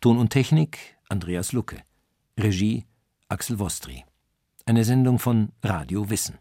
Ton 0.00 0.18
und 0.18 0.30
Technik 0.30 0.98
Andreas 1.08 1.52
Lucke. 1.52 1.84
Regie 2.36 2.86
Axel 3.28 3.60
Wostri. 3.60 4.04
Eine 4.66 4.82
Sendung 4.82 5.20
von 5.20 5.52
Radio 5.62 6.10
Wissen. 6.10 6.40